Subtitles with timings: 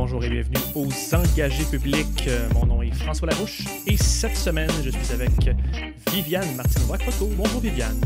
[0.00, 2.24] bonjour et bienvenue aux engagés publics.
[2.26, 5.28] Euh, Mon nom est François Larouche et cette semaine, je suis avec
[6.10, 7.28] Viviane Martinois-Croteau.
[7.36, 8.00] Bonjour Viviane.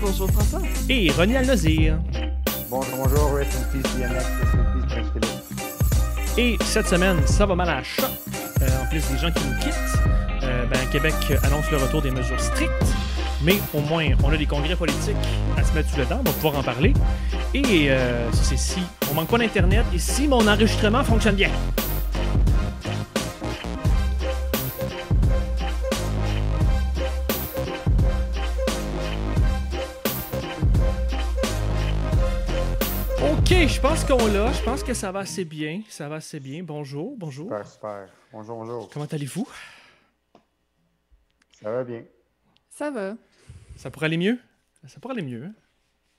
[0.00, 0.62] Bonjour François.
[0.88, 1.98] Et René Alnozir.
[2.70, 6.38] Bonjour, bonjour, rest in peace, rest in peace.
[6.38, 8.06] Et cette semaine, ça va mal à la choc.
[8.62, 9.98] Euh, en plus des gens qui nous quittent,
[10.42, 12.72] euh, ben, Québec annonce le retour des mesures strictes.
[13.42, 15.16] Mais au moins, on a des congrès politiques
[15.58, 16.94] à se mettre sous le dent, on va pouvoir en parler.
[17.52, 18.80] Et euh, ça, c'est si
[19.10, 21.50] on manque pas d'Internet et si mon enregistrement fonctionne bien.
[33.20, 34.52] Ok, je pense qu'on l'a.
[34.52, 35.82] Je pense que ça va assez bien.
[35.88, 36.62] Ça va assez bien.
[36.62, 37.46] Bonjour, bonjour.
[37.46, 38.08] Super, super.
[38.32, 38.90] Bonjour, bonjour.
[38.90, 39.48] Comment allez-vous?
[41.62, 42.02] Ça va bien.
[42.70, 43.14] Ça va.
[43.76, 44.38] Ça pourrait aller mieux?
[44.86, 45.44] Ça pourrait aller mieux.
[45.44, 45.52] hein?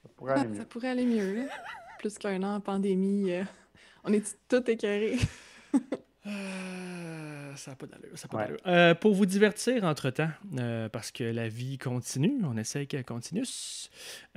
[0.03, 0.57] Ça pourrait aller mieux.
[0.59, 1.47] ça pourrait aller mieux.
[1.99, 3.43] Plus qu'un an en pandémie, euh,
[4.03, 5.17] on est tout écœurés.
[6.25, 8.17] Euh, ça n'a pas d'allure.
[8.17, 8.43] ça a pas Ouais.
[8.45, 8.59] d'allure.
[8.67, 13.43] Euh, pour vous divertir entre-temps, euh, parce que la vie continue, on essaie qu'elle continue,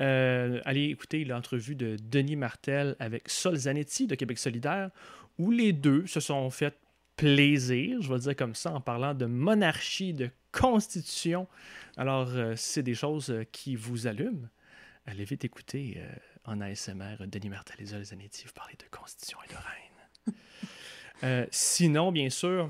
[0.00, 4.90] euh, allez écouter l'entrevue de Denis Martel avec Sol Zanetti de Québec solidaire,
[5.38, 6.74] où les deux se sont fait
[7.16, 11.46] plaisir, je vais le dire comme ça, en parlant de monarchie, de constitution.
[11.96, 14.48] Alors, euh, c'est des choses qui vous allument.
[15.06, 16.08] Allez vite écouter euh,
[16.44, 20.36] en ASMR Denis Martel et Sol Zanetti vous parler de constitution et de reine.
[21.24, 22.68] Euh, sinon, bien sûr,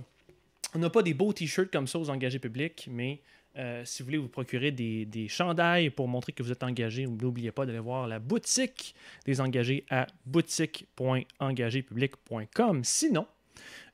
[0.74, 3.22] on n'a pas des beaux t-shirts comme ça aux engagés publics, mais
[3.56, 7.06] euh, si vous voulez vous procurer des, des chandails pour montrer que vous êtes engagé,
[7.06, 12.84] n'oubliez pas d'aller voir la boutique des engagés à boutique.engagépublic.com.
[12.84, 13.26] Sinon,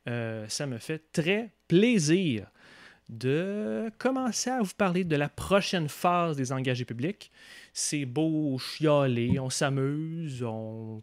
[0.08, 2.46] euh, ça me fait très plaisir
[3.08, 7.30] de commencer à vous parler de la prochaine phase des engagés publics.
[7.72, 11.02] C'est beau chialer, on s'amuse, on,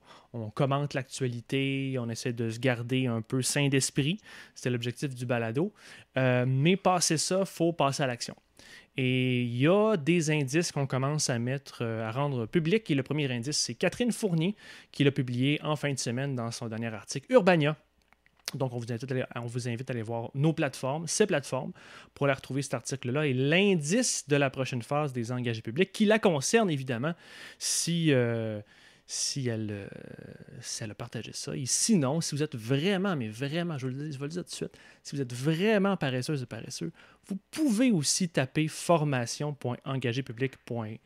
[0.54, 4.20] commente l'actualité, on essaie de se garder un peu sain d'esprit.
[4.54, 5.74] C'était l'objectif du balado.
[6.18, 8.36] Euh, mais passer ça, faut passer à l'action.
[8.98, 12.90] Et il y a des indices qu'on commence à mettre, euh, à rendre publics.
[12.90, 14.56] Et le premier indice, c'est Catherine Fournier
[14.92, 17.76] qui l'a publié en fin de semaine dans son dernier article Urbania.
[18.56, 21.72] Donc, on vous, invite à aller, voir nos plateformes, ces plateformes,
[22.14, 26.06] pour aller retrouver cet article-là et l'indice de la prochaine phase des engagés publics qui
[26.06, 27.14] la concerne, évidemment,
[27.60, 28.62] si, euh,
[29.36, 29.88] elle, euh,
[30.62, 31.56] si elle a partagé ça.
[31.56, 34.32] Et sinon, si vous êtes vraiment, mais vraiment, je, vous le dis- je vais le
[34.32, 36.92] dire tout de suite, si vous êtes vraiment paresseuse et paresseux,
[37.28, 40.98] vous pouvez aussi taper formation.engagépublic.com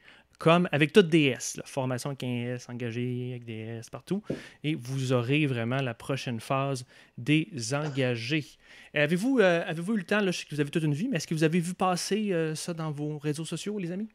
[0.71, 4.21] avec toutes des S, là, formation avec un S, engagé avec des S partout,
[4.63, 6.85] et vous aurez vraiment la prochaine phase
[7.17, 8.45] des engagés.
[8.93, 11.07] Avez-vous euh, avez-vous eu le temps, là, je sais que vous avez toute une vie,
[11.09, 14.09] mais est-ce que vous avez vu passer euh, ça dans vos réseaux sociaux, les amis?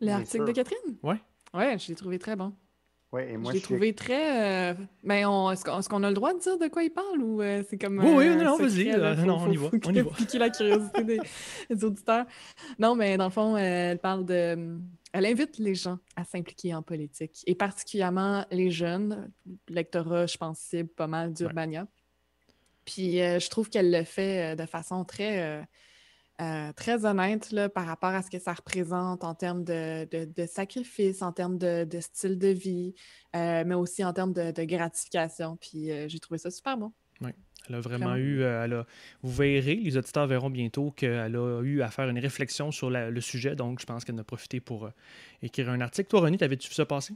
[0.00, 0.96] L'article de Catherine?
[1.02, 1.16] Ouais.
[1.52, 2.52] Ouais, je l'ai trouvé très bon.
[3.12, 4.72] Ouais, et moi, je l'ai trouvé très.
[4.72, 4.74] euh,
[5.04, 5.50] on...
[5.52, 7.98] est-ce qu'on a le droit de dire de quoi il parle ou euh, c'est comme.
[7.98, 8.86] Oui, oui, euh, non, vas-y,
[9.24, 10.10] non, on y va, faut on y va.
[10.10, 11.20] piquer la curiosité des,
[11.70, 12.26] des auditeurs.
[12.78, 13.58] Non, mais dans le fond, euh,
[13.92, 14.78] elle parle de.
[15.14, 19.30] Elle invite les gens à s'impliquer en politique et particulièrement les jeunes.
[19.68, 21.86] Lectorat, je pense, cible pas mal d'Urbania.
[22.84, 25.40] Puis euh, je trouve qu'elle le fait euh, de façon très.
[25.40, 25.62] euh,
[26.40, 30.24] euh, très honnête là, par rapport à ce que ça représente en termes de, de,
[30.24, 32.92] de sacrifice, en termes de, de style de vie,
[33.32, 35.56] mais aussi en termes de, gratification.
[35.56, 36.92] Puis j'ai trouvé ça super bon.
[37.66, 38.16] Elle a vraiment Vraiment.
[38.16, 38.86] eu, euh, elle a-
[39.22, 43.08] vous verrez, les auditeurs verront bientôt qu'elle a eu à faire une réflexion sur la-
[43.10, 44.90] le sujet, donc je pense qu'elle en a profité pour euh,
[45.42, 46.10] écrire un article.
[46.10, 47.14] Toi, René, t'avais-tu vu ça passer?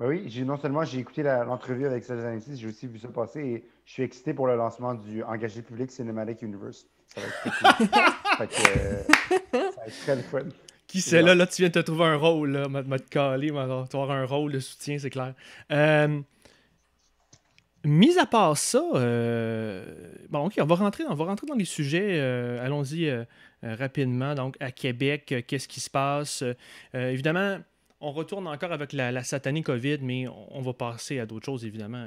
[0.00, 3.08] Ben oui, j'ai- non seulement j'ai écouté l'entrevue avec Sol Zanetti, j'ai aussi vu ça
[3.08, 6.86] passer et je suis excité pour le lancement du Engagé public Cinematic Universe.
[7.14, 7.88] Ça va être très cool.
[8.38, 9.02] fait que, euh,
[9.52, 10.38] ça va être très le fun.
[10.86, 11.34] Qui c'est là?
[11.34, 12.68] Là, tu viens de te trouver un rôle, là.
[12.68, 15.34] M'a m'a te calé, m'a- tu vas avoir un rôle de soutien, c'est clair.
[15.70, 16.20] Euh,
[17.84, 19.84] mis à part ça, euh,
[20.28, 22.18] bon, ok, on va rentrer, on va rentrer dans les sujets.
[22.20, 23.24] euh, Allons-y euh,
[23.62, 24.34] rapidement.
[24.34, 26.42] Donc, à Québec, qu'est-ce qui se passe?
[26.92, 27.58] Évidemment,
[28.00, 32.06] on retourne encore avec la, satanée COVID, mais on, va passer à d'autres choses, évidemment.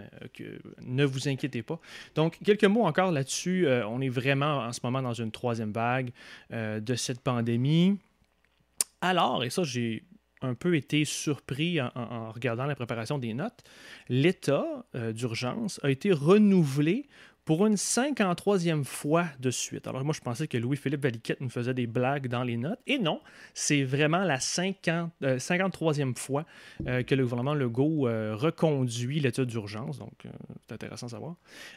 [0.81, 1.79] ne vous inquiétez pas.
[2.13, 3.67] Donc, quelques mots encore là-dessus.
[3.87, 6.11] On est vraiment en ce moment dans une troisième vague
[6.51, 7.97] de cette pandémie.
[9.01, 10.03] Alors, et ça, j'ai
[10.41, 13.63] un peu été surpris en, regardant la préparation des notes,
[14.09, 17.07] l'état euh, d'urgence a été renouvelé
[17.47, 19.87] pour une 53e fois de suite.
[19.87, 22.79] Alors moi, je pensais que Louis-Philippe Valiquette nous faisait des blagues dans les notes.
[22.87, 23.21] Et non,
[23.53, 26.45] c'est vraiment la 50, 53e euh, fois
[26.85, 29.97] euh, que le gouvernement Legault euh, reconduit l'état d'urgence.
[29.97, 30.27] Donc,
[30.67, 31.35] c'est intéressant à savoir.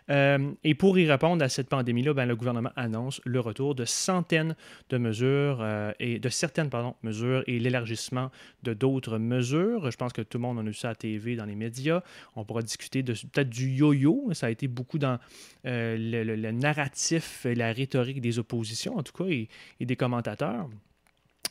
[0.09, 4.57] et pour y répondre à cette pandémie-là, ben, le gouvernement annonce le retour de centaines
[4.89, 5.65] de mesures
[6.01, 8.33] et de certaines pardon, mesures et l'élargissement
[8.65, 9.89] de d'autres mesures.
[9.89, 12.03] Je pense que tout le monde en a vu ça à TV, dans les médias.
[12.35, 14.31] On pourra discuter de peut-être du yo-yo.
[14.33, 15.21] Ça a été beaucoup dans
[15.65, 19.49] le, narratif et la rhétorique des oppositions, en tout cas, et
[19.81, 20.69] des commentateurs.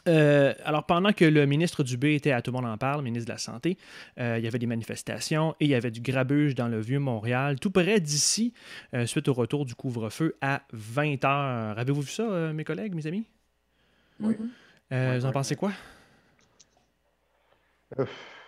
[0.08, 3.28] Euh, alors, pendant que le ministre Dubé était à Tout le monde en parle, ministre
[3.28, 3.78] de la Santé,
[4.20, 7.00] euh, il y avait des manifestations et il y avait du grabuge dans le vieux
[7.00, 8.54] Montréal, tout près d'ici,
[8.94, 11.76] euh, suite au retour du couvre-feu à 20 h.
[11.78, 13.26] Avez-vous vu ça, mes collègues, mes amis?
[14.20, 14.36] Oui.
[14.92, 15.72] vous en pensez quoi?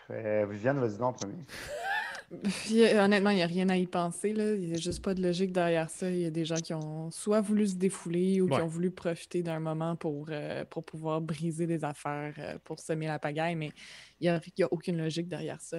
[0.10, 1.36] Viviane, vas-y donc en premier.
[3.00, 4.34] honnêtement, il n'y a rien à y penser.
[4.34, 4.54] Là.
[4.54, 6.10] Il n'y a juste pas de logique derrière ça.
[6.10, 8.92] Il y a des gens qui ont soit voulu se défouler ou qui ont voulu
[8.92, 13.56] profiter d'un moment pour, euh, pour pouvoir briser des affaires, euh, pour semer la pagaille,
[13.56, 13.72] mais
[14.20, 15.78] il n'y a, a, aucune logique derrière ça.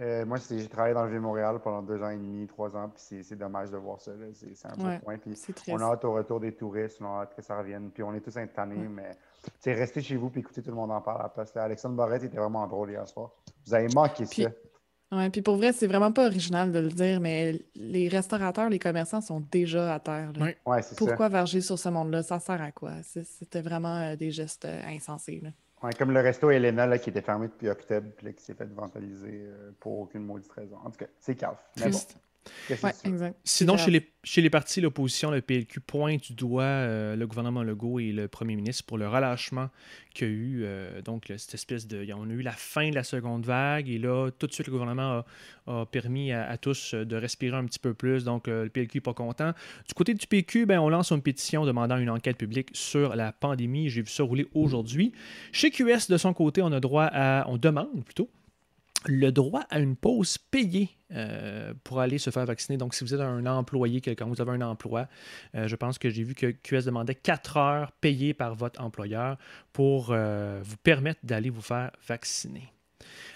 [0.00, 3.22] Euh, moi, j'ai travaillé dans le Vieux-Montréal pendant deux ans et demi, trois ans, puis
[3.22, 4.12] c'est dommage de voir ça.
[4.32, 5.18] C'est un peu point.
[5.18, 5.34] Puis
[5.68, 8.14] on a hâte au retour des touristes, on a hâte que ça revienne, puis on
[8.14, 9.16] est tous intanés, mais
[9.66, 11.54] restez chez vous puis écoutez tout le monde en parle à la place.
[11.56, 13.30] Alexandre Barrette était vraiment drôle hier soir.
[13.66, 14.50] Vous avez manqué ça.
[15.12, 18.78] Oui, puis pour vrai, c'est vraiment pas original de le dire, mais les restaurateurs, les
[18.78, 20.32] commerçants sont déjà à terre.
[20.40, 22.22] Oui, ouais, c'est Pourquoi verger sur ce monde-là?
[22.22, 22.92] Ça sert à quoi?
[23.02, 25.42] C'était vraiment euh, des gestes euh, insensés.
[25.82, 28.72] Ouais, comme le resto Elena là, qui était fermé depuis octobre, puis qui s'est fait
[28.72, 30.76] vandaliser euh, pour aucune maudite raison.
[30.82, 31.62] En tout cas, c'est caf.
[31.78, 31.98] Mais bon.
[33.44, 37.62] Sinon, chez les, chez les partis, l'opposition, le PLQ pointe du doigt euh, le gouvernement
[37.62, 39.68] Legault et le premier ministre pour le relâchement
[40.14, 40.62] qu'il y a eu.
[40.64, 42.06] Euh, donc, cette espèce de.
[42.14, 44.72] On a eu la fin de la seconde vague et là, tout de suite, le
[44.72, 45.24] gouvernement
[45.66, 48.24] a, permis à, tous de respirer un petit peu plus.
[48.24, 49.52] Donc, euh, le PLQ n'est pas content.
[49.86, 53.32] Du côté du PQ, ben, on lance une pétition demandant une enquête publique sur la
[53.32, 53.88] pandémie.
[53.88, 55.12] J'ai vu ça rouler aujourd'hui.
[55.52, 57.44] Chez QS, de son côté, on a droit à.
[57.48, 58.28] On demande plutôt
[59.06, 62.78] le droit à une pause payée euh, pour aller se faire vacciner.
[62.78, 65.08] Donc, si vous êtes un employé, quelqu'un, vous avez un emploi,
[65.54, 69.36] euh, je pense que j'ai vu que QS demandait 4 heures payées par votre employeur
[69.72, 72.72] pour euh, vous permettre d'aller vous faire vacciner.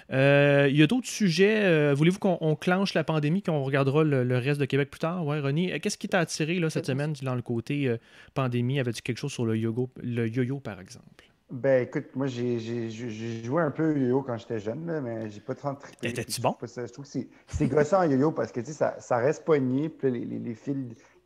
[0.08, 1.92] Il y a d'autres sujets.
[1.92, 5.26] Voulez-vous qu'on clenche la pandémie, qu'on regardera le, reste de Québec plus tard?
[5.26, 7.92] Ouais, René, qu'est-ce qui t'a attiré là, cette semaine dans le côté
[8.32, 8.78] pandémie?
[8.78, 11.24] Avais-tu quelque chose sur le yo-yo, le yo-yo par exemple?
[11.48, 15.40] Ben écoute, moi j'ai joué un peu au yo-yo quand j'étais jeune, là, mais j'ai
[15.40, 16.08] pas tant trippé.
[16.08, 16.56] Étais-tu bon?
[16.60, 19.88] Je trouve que c'est gossant en yo-yo parce que tu sais, ça, ça reste poigné,
[19.88, 20.76] puis les, les, les fils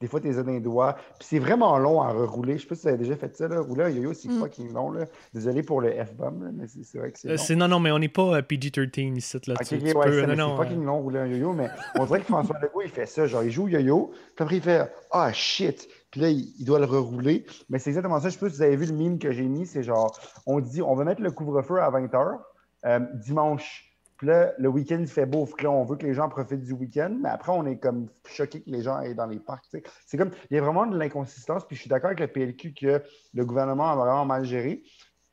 [0.01, 0.95] des fois, t'es dans les doigts.
[1.19, 2.57] Puis c'est vraiment long à rerouler.
[2.57, 3.49] Je sais pas si vous avez déjà fait ça.
[3.49, 3.61] Là.
[3.61, 4.41] Rouler un yo-yo, c'est mm.
[4.41, 4.93] fucking long.
[4.93, 5.05] Là.
[5.35, 7.53] Désolé pour le F-bomb, mais c'est vrai que c'est.
[7.53, 9.39] Euh, non, non, mais on n'est pas euh, PG-13 ici.
[9.47, 11.69] Là, okay, tu, ouais, c'est fucking long rouler un yo-yo, mais
[11.99, 13.27] on dirait que François Legault, il fait ça.
[13.27, 15.87] Genre, il joue au yo-yo, puis après, il fait Ah, shit.
[16.11, 17.47] Puis là, il, doit le rerouler.
[17.69, 18.29] Mais c'est exactement ça.
[18.29, 19.67] Je sais pas si vous avez vu le mime que j'ai mis.
[19.67, 22.39] C'est genre, on dit, on va mettre le couvre-feu à 20h
[22.87, 23.87] euh, dimanche.
[24.17, 25.47] Puis là, le week-end, il fait beau.
[25.47, 28.09] Puis là, on veut que les gens profitent du week-end, mais après, on est comme
[28.27, 29.65] choqué que les gens aillent dans les parcs.
[30.05, 31.67] C'est comme, il y a vraiment de l'inconsistance.
[31.67, 33.03] Puis je suis d'accord avec le PLQ que
[33.33, 34.83] le gouvernement a vraiment mal géré.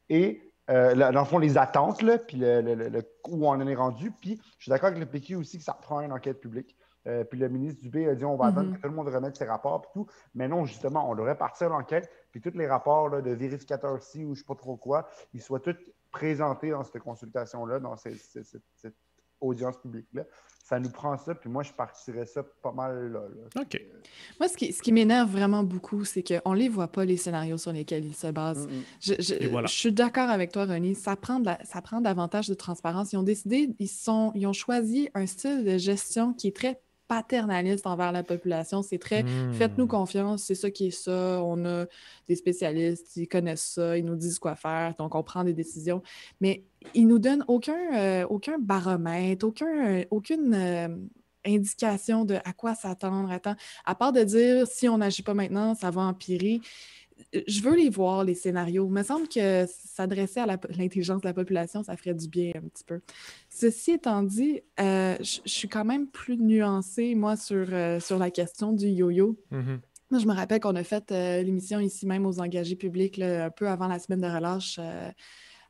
[0.10, 4.12] Et euh, dans le fond, les attentes, là, puis le, où on en est rendu.
[4.12, 6.76] Puis je suis d'accord avec le PQ aussi que ça prend une enquête publique.
[7.08, 8.76] Euh, puis le ministre Dubé a dit on va attendre mm-hmm.
[8.76, 10.08] que tout le monde remette ses rapports et tout.
[10.36, 14.30] Mais non, justement, on devrait partir l'enquête, puis tous les rapports de vérificateurs-ci ou je
[14.32, 15.76] ne sais pas trop quoi, ils soient tous
[16.12, 18.18] présenté dans cette consultation-là, dans cette,
[19.40, 20.24] audience publique-là.
[20.64, 23.22] Ça nous prend ça, puis moi, je partirais ça pas mal là.
[23.62, 23.80] OK.
[24.40, 27.18] Moi, ce qui, ce qui m'énerve vraiment beaucoup, c'est qu'on ne les voit pas, les
[27.18, 28.68] scénarios sur lesquels ils se basent.
[29.00, 30.96] Je, je, suis d'accord avec toi, René.
[30.96, 33.14] Ça prend, ça prend davantage de transparence.
[33.14, 36.82] Ils ont décidé, ils, sont, ils ont choisi un style de gestion qui est très
[37.08, 38.82] paternaliste envers la population.
[38.82, 39.24] C'est très
[39.54, 39.90] faites-nous hmm.
[39.90, 41.42] confiance, c'est ça qui est ça.
[41.44, 41.86] On a
[42.28, 46.02] des spécialistes, ils connaissent ça, ils nous disent quoi faire, donc on prend des décisions.
[46.42, 50.88] Mais ils nous donnent aucun, euh, aucun baromètre, aucun, aucune euh,
[51.46, 53.32] indication de à quoi s'attendre.
[53.86, 56.62] À part de dire si on n'agit pas maintenant, ça va empirer
[57.48, 58.86] je veux les voir, les scénarios.
[58.88, 62.68] Il me semble que s'adresser à l'intelligence de la population, ça ferait du bien un
[62.68, 63.02] petit peu.
[63.50, 68.32] Ceci étant dit, euh, je suis quand même plus nuancée, moi, sur, euh, sur la
[68.32, 69.38] question du yo-yo.
[69.52, 69.80] Mm-hmm.
[70.10, 73.50] Moi, je me rappelle qu'on a fait euh, l'émission ici même aux engagés publics, un
[73.50, 74.80] peu avant la semaine de relâche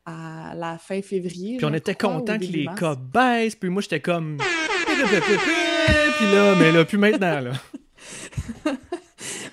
[0.05, 1.57] à la fin février.
[1.57, 4.37] Puis on était content que les cas baissent, puis moi, j'étais comme...
[4.87, 7.51] puis là, mais là, plus maintenant, là.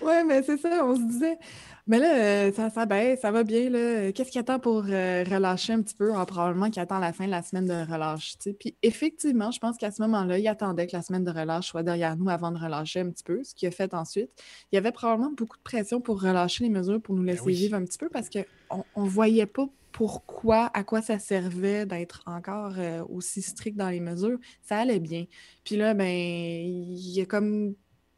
[0.04, 1.38] Ouais, mais c'est ça, on se disait.
[1.86, 3.70] Mais là, euh, ça, ça baisse, ça va bien.
[4.12, 6.12] Qu'est-ce qu'il attend pour euh, relâcher un petit peu?
[6.14, 8.36] Ah, probablement qu'il attend la fin de la semaine de relâche.
[8.58, 11.82] Puis effectivement, je pense qu'à ce moment-là, il attendait que la semaine de relâche soit
[11.82, 14.30] derrière nous avant de relâcher un petit peu, ce qu'il a fait ensuite.
[14.72, 17.54] Il y avait probablement beaucoup de pression pour relâcher les mesures, pour nous laisser oui.
[17.54, 22.22] vivre un petit peu, parce qu'on ne voyait pas pourquoi, à quoi ça servait d'être
[22.26, 24.38] encore euh, aussi strict dans les mesures.
[24.62, 25.26] Ça allait bien.
[25.64, 27.74] Puis là, ben, il y a comme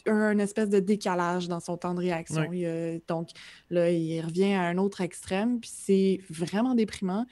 [0.06, 2.46] un espèce de décalage dans son temps de réaction.
[2.48, 2.60] Oui.
[2.60, 3.30] Il donc
[3.70, 7.26] là, il revient à un autre extrême, puis c'est vraiment déprimant.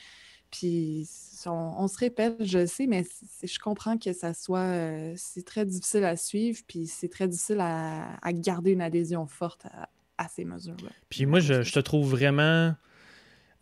[0.51, 1.09] Puis
[1.47, 3.05] on, on se répète, je sais, mais
[3.43, 4.61] je comprends que ça soit...
[4.61, 9.27] euh, c'est très difficile à suivre, puis c'est très difficile à, à garder une adhésion
[9.27, 10.91] forte à, à ces mesures-là.
[11.09, 12.75] Puis moi, je, je te trouve vraiment.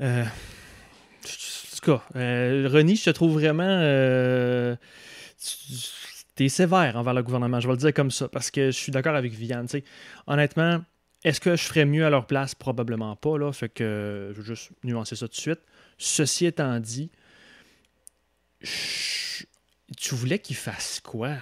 [0.03, 3.65] Euh, en tout cas, euh, Ronnie, je te trouve vraiment.
[3.65, 4.77] Euh,
[5.39, 5.73] tu
[6.39, 8.93] es sévère envers le gouvernement, je vais le dire comme ça, parce que je suis
[8.93, 9.67] d'accord avec Viviane.
[10.27, 10.85] Honnêtement,
[11.25, 12.55] est-ce que je ferais mieux à leur place?
[12.55, 13.39] Probablement pas.
[13.39, 15.61] Là, fait que je veux juste nuancer ça tout de suite.
[15.99, 17.11] Ceci étant dit,
[19.97, 21.37] tu voulais qu'ils fassent quoi?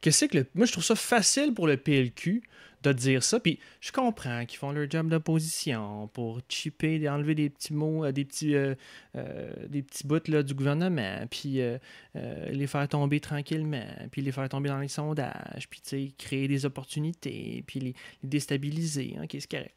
[0.00, 0.46] Qu'est-ce que le...
[0.54, 2.42] Moi, je trouve ça facile pour le PLQ
[2.82, 3.40] de dire ça.
[3.40, 8.12] Puis je comprends qu'ils font leur job d'opposition pour chipper, enlever des petits mots, euh,
[8.12, 8.74] des petits, euh,
[9.16, 11.78] euh, des petits bouts là, du gouvernement, puis euh,
[12.14, 17.64] les faire tomber tranquillement, puis les faire tomber dans les sondages, puis créer des opportunités,
[17.66, 19.16] puis les, déstabiliser.
[19.22, 19.76] Ok, c'est correct.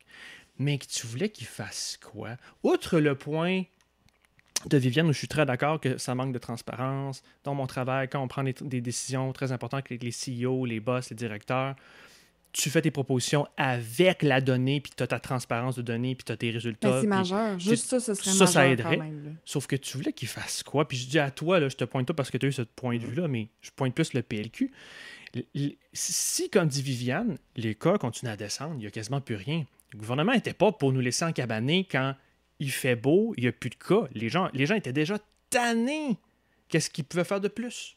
[0.57, 2.35] Mais que tu voulais qu'ils fassent quoi?
[2.63, 3.63] Outre le point
[4.65, 8.09] de Viviane, où je suis très d'accord que ça manque de transparence dans mon travail,
[8.09, 11.75] quand on prend des, des décisions très importantes avec les CEO, les boss, les directeurs,
[12.51, 16.25] tu fais tes propositions avec la donnée, puis tu as ta transparence de données, puis
[16.25, 17.01] tu as tes résultats.
[17.01, 17.59] C'est majeur.
[17.59, 18.97] Juste ça, ce serait ça, ça majeur aiderait.
[18.97, 19.23] quand même.
[19.23, 19.31] là.
[19.45, 20.87] Sauf que tu voulais qu'ils fassent quoi?
[20.87, 22.53] Puis je dis à toi, là, je te pointe pas parce que tu as eu
[22.53, 24.71] ce point de vue-là, mais je pointe plus le PLQ.
[25.93, 29.65] Si, comme dit Viviane, les cas continuent à descendre, il n'y a quasiment plus rien.
[29.93, 32.15] Le gouvernement n'était pas pour nous laisser encabaner quand
[32.59, 34.07] il fait beau, il n'y a plus de cas.
[34.13, 35.17] Les gens, les gens étaient déjà
[35.49, 36.17] tannés.
[36.67, 37.95] Qu'est-ce qu'ils pouvaient faire de plus?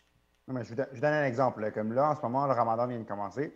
[0.49, 1.71] Non, mais je, vous donne, je vous donne un exemple.
[1.73, 3.53] Comme là, en ce moment, le ramadan vient de commencer.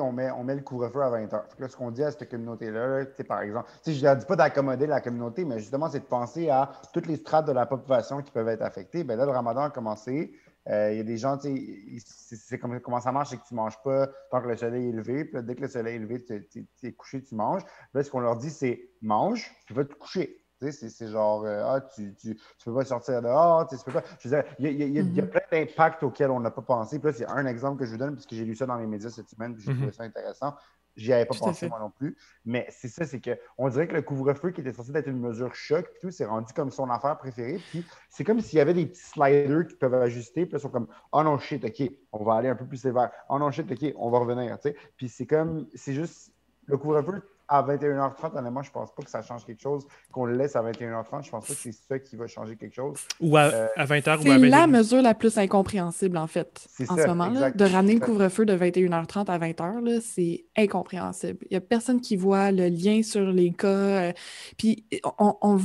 [0.00, 1.42] On met, on met le couvre-feu à 20 h.
[1.58, 5.00] Là, ce qu'on dit à cette communauté-là, par exemple, je ne dis pas d'accommoder la
[5.00, 8.48] communauté, mais justement, c'est de penser à toutes les strates de la population qui peuvent
[8.48, 9.04] être affectées.
[9.04, 10.32] Bien là, le ramadan a commencé.
[10.68, 13.56] Euh, Il y a des gens, c'est comme, comment ça marche, c'est que tu ne
[13.56, 15.24] manges pas tant que le soleil est élevé.
[15.24, 17.62] Puis là, dès que le soleil est tu- tu es couché, tu manges.
[17.94, 20.44] Là, ce qu'on leur dit, c'est mange, puis va te coucher.
[20.60, 24.02] C'est- genre, euh, ah, tu, tu, tu peux pas sortir dehors, tu peux pas.
[24.20, 25.28] Je veux dire, il y y a- y Mhm.
[25.30, 26.98] plein d'impacts auxquels on n'a pas pensé.
[26.98, 28.86] Puis là, c'est un exemple que je vous donne, puisque j'ai lu ça dans les
[28.86, 29.76] médias cette semaine, puis j'ai Mhm.
[29.78, 30.54] trouvé ça intéressant.
[30.96, 32.16] J'y avais pas Tout pensé moi non plus.
[32.44, 35.54] Mais c'est ça, c'est qu'on dirait que le couvre-feu qui était censé être une mesure
[35.54, 37.60] choc, puis tout, c'est rendu comme son affaire préférée.
[37.70, 40.70] Puis c'est comme s'il y avait des petits sliders qui peuvent ajuster, puis ils sont
[40.70, 43.12] comme, oh non, shit, OK, on va aller un peu plus sévère.
[43.28, 44.76] Oh non, shit, OK, on va revenir, tu sais.
[44.96, 46.32] Puis c'est comme, c'est juste,
[46.66, 49.86] le couvre-feu à 21h30, honnêtement, je pense pas que ça change quelque chose.
[50.12, 52.74] Qu'on le laisse à 21h30, je pense pas que c'est ça qui va changer quelque
[52.74, 52.98] chose.
[53.20, 54.70] Ou à, Euh, à 20h ou à C'est la 22h?
[54.70, 57.30] mesure la plus incompréhensible, en fait, en ça, ce moment.
[57.30, 57.50] là.
[57.50, 61.38] De ramener le couvre-feu de 21h30 à 20h, là, c'est incompréhensible.
[61.42, 63.66] Il n'y a personne qui voit le lien sur les cas.
[63.68, 64.12] euh,
[64.56, 64.86] puis,
[65.18, 65.58] on, on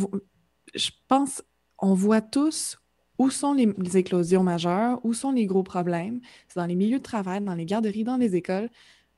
[0.75, 1.43] je pense,
[1.79, 2.77] on voit tous
[3.19, 6.19] où sont les, les éclosions majeures, où sont les gros problèmes.
[6.47, 8.69] C'est dans les milieux de travail, dans les garderies, dans les écoles.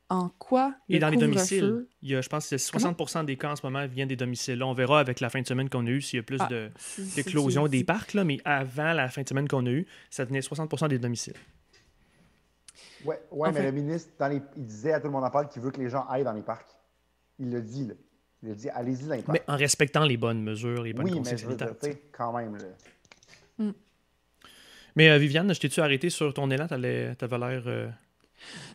[0.08, 3.24] En quoi Et le dans les domiciles, il y a, je pense que c'est 60%
[3.24, 4.56] des cas en ce moment viennent des domiciles.
[4.58, 6.38] Là, on verra avec la fin de semaine qu'on a eue s'il y a plus
[6.40, 6.70] Ah, de
[7.16, 10.40] d'éclosion des parcs, là, mais avant la fin de semaine qu'on a eue, ça venait
[10.40, 11.34] 60% des domiciles.
[13.04, 15.30] Ouais, ouais mais fait- le ministre, dans les- il disait à tout le monde en
[15.30, 16.68] parle qu'il veut que les gens aillent dans les parcs.
[17.40, 17.94] Il l'a dit, là.
[18.42, 19.38] Il a dit, allez-y dans les parcs.
[19.48, 21.74] Mais en respectant les bonnes mesures, les bonnes oui, mais je veux dire,
[22.12, 23.66] quand même, là.
[24.94, 26.66] Mais euh, Viviane, je t'ai-tu arrêté sur ton élan?
[26.68, 27.62] T'avais l'air.
[27.66, 27.88] euh,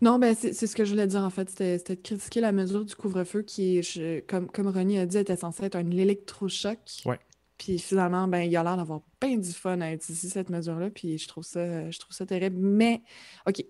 [0.01, 1.49] Non, ben c'est ce que je voulais dire en fait.
[1.49, 5.17] C'était de critiquer la mesure du couvre-feu qui, est, je- comme, comme Ronnie a dit,
[5.17, 6.79] était censée être un électrochoc.
[7.05, 7.19] Ouais.
[7.57, 10.89] Puis finalement, ben, il a l'air d'avoir bien du fun à utiliser cette mesure-là.
[10.89, 12.57] Puis je trouve ça, je trouve ça terrible.
[12.59, 13.03] Mais,
[13.47, 13.63] OK,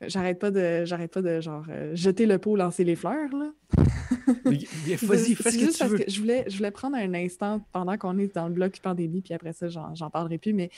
[0.00, 3.52] j'arrête pas de, j'arrête pas de genre euh, jeter le pot, lancer les fleurs, là.
[4.44, 5.98] Vas-y, fais ce que tu parce veux.
[5.98, 9.22] que je voulais, je voulais prendre un instant pendant qu'on est dans le bloc pandémie,
[9.22, 10.52] puis après ça, j'en j'en parlerai plus.
[10.52, 10.70] Mais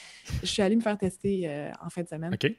[0.42, 2.34] je suis allée me faire tester euh, en fin de semaine.
[2.34, 2.52] OK.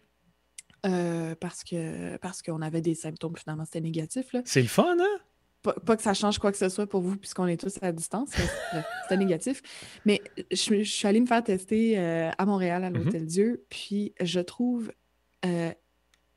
[0.86, 4.36] Euh, parce que parce qu'on avait des symptômes, finalement, c'était négatif.
[4.46, 5.20] C'est le fun, hein?
[5.64, 7.92] Pas, pas que ça change quoi que ce soit pour vous, puisqu'on est tous à
[7.92, 8.30] distance,
[9.04, 9.62] c'était négatif.
[10.06, 12.98] Mais je, je suis allée me faire tester euh, à Montréal, à Mhm.
[13.04, 14.92] l'Hôtel Dieu, puis je trouve
[15.46, 15.72] euh,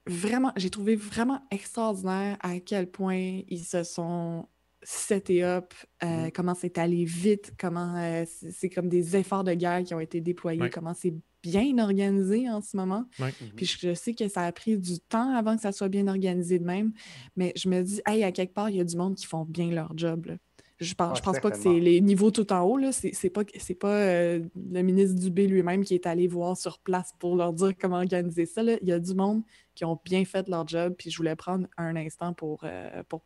[0.07, 4.49] vraiment, j'ai trouvé vraiment extraordinaire à quel point ils se sont
[4.83, 6.33] setés up, euh, Mhm.
[6.33, 10.01] comment c'est allé vite, comment euh, c'est c'est comme des efforts de guerre qui ont
[10.01, 10.71] été déployés, Ouais.
[10.71, 11.13] comment c'est
[11.51, 13.05] bien organisé en ce moment.
[13.21, 13.33] Ouais.
[13.57, 16.59] Puis je sais que ça a pris du temps avant que ça soit bien organisé
[16.59, 16.93] de même.
[17.37, 19.45] Mais je me dis, hey, à quelque part, il y a du monde qui font
[19.45, 20.27] bien leur job.
[20.27, 20.35] là.
[20.81, 22.77] Je pense, Ah, je pense pas que c'est les niveaux tout en haut.
[22.79, 22.93] là.
[22.93, 24.41] C'est c'est pas, c'est pas euh,
[24.71, 28.47] le ministre Dubé lui-même qui est allé voir sur place pour leur dire comment organiser
[28.47, 28.63] ça.
[28.63, 28.77] là.
[28.81, 29.43] Il y a du monde
[29.75, 30.95] qui ont bien fait leur job.
[30.97, 33.23] Puis je voulais prendre un instant pour, euh, pour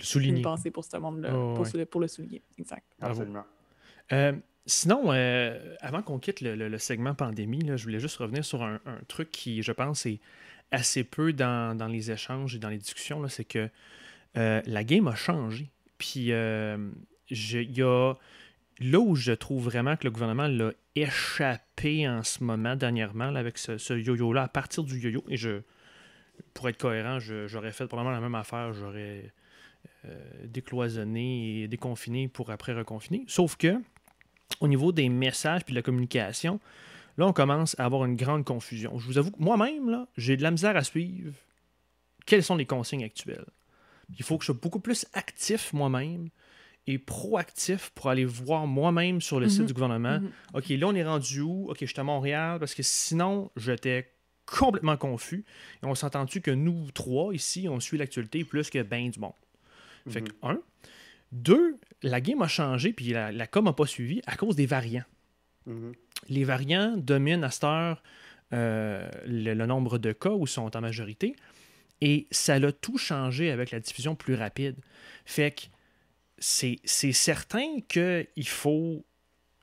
[0.00, 0.40] souligner.
[0.40, 1.70] passer pour ce monde-là, Oh, pour, ouais.
[1.70, 2.42] sou- pour le souligner.
[2.58, 2.84] Exact.
[3.00, 3.44] Absolument.
[4.12, 4.32] Euh,
[4.66, 9.30] sinon, euh, avant qu'on quitte le, segment pandémie, je voulais juste revenir sur un, truc
[9.30, 10.20] qui, je pense, est
[10.70, 13.26] assez peu dans, les échanges et dans les discussions.
[13.28, 13.68] C'est que
[14.36, 15.70] euh, la game a changé.
[15.98, 16.90] Puis, euh,
[17.30, 18.14] y a
[18.80, 23.58] là où je trouve vraiment que le gouvernement l'a échappé en ce moment, dernièrement, avec
[23.58, 25.24] ce, yo-yo-là, à partir du yo-yo.
[25.28, 25.60] Et je,
[26.54, 28.72] pour être cohérent, j'aurais fait probablement la même affaire.
[28.72, 29.32] J'aurais
[30.06, 33.24] euh, décloisonné et déconfiné pour après reconfiner.
[33.26, 33.80] Sauf que,
[34.60, 36.60] au niveau des messages puis de la communication,
[37.18, 38.98] là, on commence à avoir une grande confusion.
[38.98, 41.32] Je vous avoue que moi-même, là, j'ai de la misère à suivre
[42.26, 43.46] quelles sont les consignes actuelles.
[44.18, 46.28] Il faut que je sois beaucoup plus actif moi-même
[46.86, 49.66] et proactif pour aller voir moi-même sur le site Mhm.
[49.66, 50.20] du gouvernement.
[50.20, 50.30] Mhm.
[50.54, 51.70] OK, là, on est rendu où?
[51.70, 54.10] OK, je suis à Montréal parce que sinon, j'étais
[54.46, 55.44] complètement confus.
[55.82, 59.32] Et on s'entend-tu que nous trois, ici, on suit l'actualité plus que ben du monde?
[60.10, 60.58] Fait que, un.
[61.32, 64.66] Deux, la game a changé, puis la, la com n'a pas suivi à cause des
[64.66, 65.04] variants.
[65.66, 65.92] Mhm.
[66.28, 68.02] Les variants dominent à cette heure
[68.52, 71.34] euh, le, le nombre de cas où sont en majorité.
[72.00, 74.76] Et ça l'a tout changé avec la diffusion plus rapide.
[75.24, 75.62] Fait que
[76.38, 79.04] c'est c'est certain qu'il faut,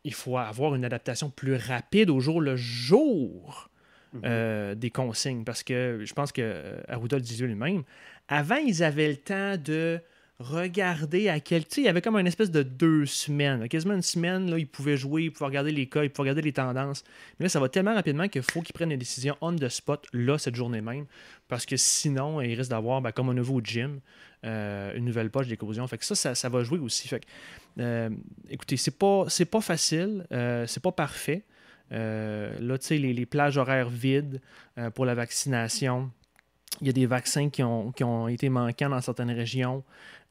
[0.04, 3.70] il faut avoir une adaptation plus rapide au jour le jour
[4.14, 4.22] Mhm.
[4.26, 5.46] euh, des consignes.
[5.46, 7.84] Parce que je pense que euh, Arruda le disait lui-même.
[8.28, 10.02] Avant, ils avaient le temps de
[10.42, 11.66] regarder à quel.
[11.66, 13.68] Tu il y avait comme une espèce de deux semaines.
[13.70, 16.42] Quasiment une semaine, là, ils pouvaient jouer, ils pouvaient regarder les cas, ils pouvaient regarder
[16.42, 17.04] les tendances.
[17.40, 20.06] Mais là, ça va tellement rapidement qu'il faut qu'ils prennent une décision on the spot,
[20.14, 21.06] là, cette journée même.
[21.48, 24.00] Parce que sinon, ils risquent d'avoir, ben, comme on a vu gym,
[24.46, 25.86] euh, une nouvelle poche d'éclosion.
[25.88, 27.08] Fait que ça, ça, ça va jouer aussi.
[27.08, 27.26] Fait que,
[27.80, 28.10] euh,
[28.50, 31.44] écoutez, c'est pas, pas facile, euh, c'est pas parfait.
[31.92, 34.42] Euh, là, tu sais, les, plages horaires vides
[34.78, 36.10] euh, pour la vaccination.
[36.80, 39.84] Il y a des vaccins qui ont, qui ont été manquants dans certaines régions.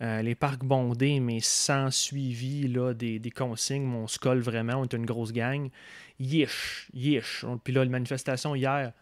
[0.02, 3.92] Euh, les parcs bondés, mais sans suivi là, des, des consignes.
[3.94, 5.68] On se colle vraiment, on est une grosse gang.
[6.18, 7.44] Yish, yish.
[7.44, 8.92] On- Puis là, la manifestation hier,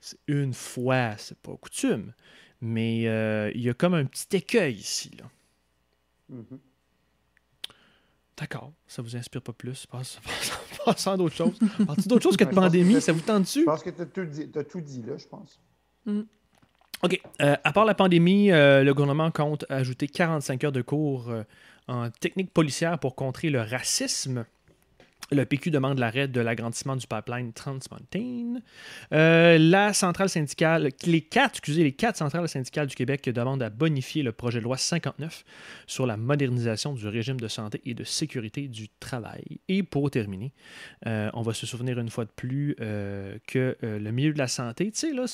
[0.00, 2.12] c'est une fois, c'est pas coutume.
[2.60, 5.10] Mais euh, il y a comme un petit écueil ici.
[5.18, 5.24] Là.
[6.28, 6.58] Mhm.
[8.36, 9.86] D'accord, ça vous inspire pas plus?
[9.86, 10.18] Passe-
[11.06, 11.58] à d'autres choses.
[11.86, 13.60] Parti d'autres choses que de pandémie, ça vous tente dessus?
[13.60, 15.60] Je pense que tu as tout dit, t'as tout dit là, je pense.
[17.02, 17.20] OK.
[17.42, 21.42] Euh, à part la pandémie, euh, le gouvernement compte ajouter 45 heures de cours euh,
[21.88, 24.46] en technique policière pour contrer le racisme.
[25.30, 28.60] Le PQ demande l'arrêt de l'agrandissement du pipeline Trans Mountain.
[29.10, 34.22] La centrale syndicale, les quatre, excusez, les quatre centrales syndicales du Québec demandent à bonifier
[34.22, 35.44] le projet de loi 59
[35.86, 39.60] sur la modernisation du régime de santé et de sécurité du travail.
[39.68, 40.52] Et pour terminer,
[41.06, 44.98] on va se souvenir une fois de plus que le milieu de la santé, tu
[44.98, 45.26] sais, là,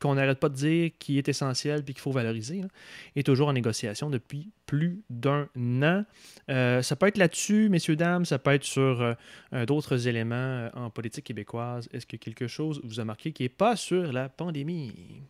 [0.00, 2.68] qu'on n'arrête pas de dire qui est essentiel puis qu'il faut valoriser, là,
[3.16, 5.48] est toujours en négociation depuis plus d'un
[5.82, 6.04] an.
[6.48, 9.14] Euh, ça peut être là-dessus, messieurs, dames, ça peut être sur euh,
[9.52, 11.88] euh, d'autres éléments en politique québécoise.
[11.92, 15.22] Est-ce que quelque chose vous a marqué qui n'est pas sur la pandémie?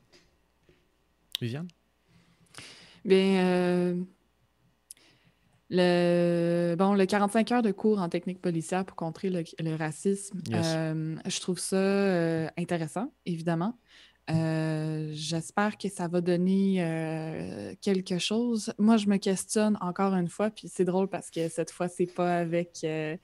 [1.41, 1.69] Viviane?
[3.05, 3.95] Bien, euh,
[5.71, 10.41] le, bon, le 45 heures de cours en technique policière pour contrer le, le racisme,
[10.49, 10.67] Yes.
[11.27, 13.79] je trouve ça intéressant, évidemment.
[14.31, 18.73] Euh, J'espère que ça va donner euh, quelque chose.
[18.79, 22.07] Moi, je me questionne encore une fois, puis c'est drôle parce que cette fois, c'est
[22.07, 22.85] pas avec.
[22.85, 23.17] euh,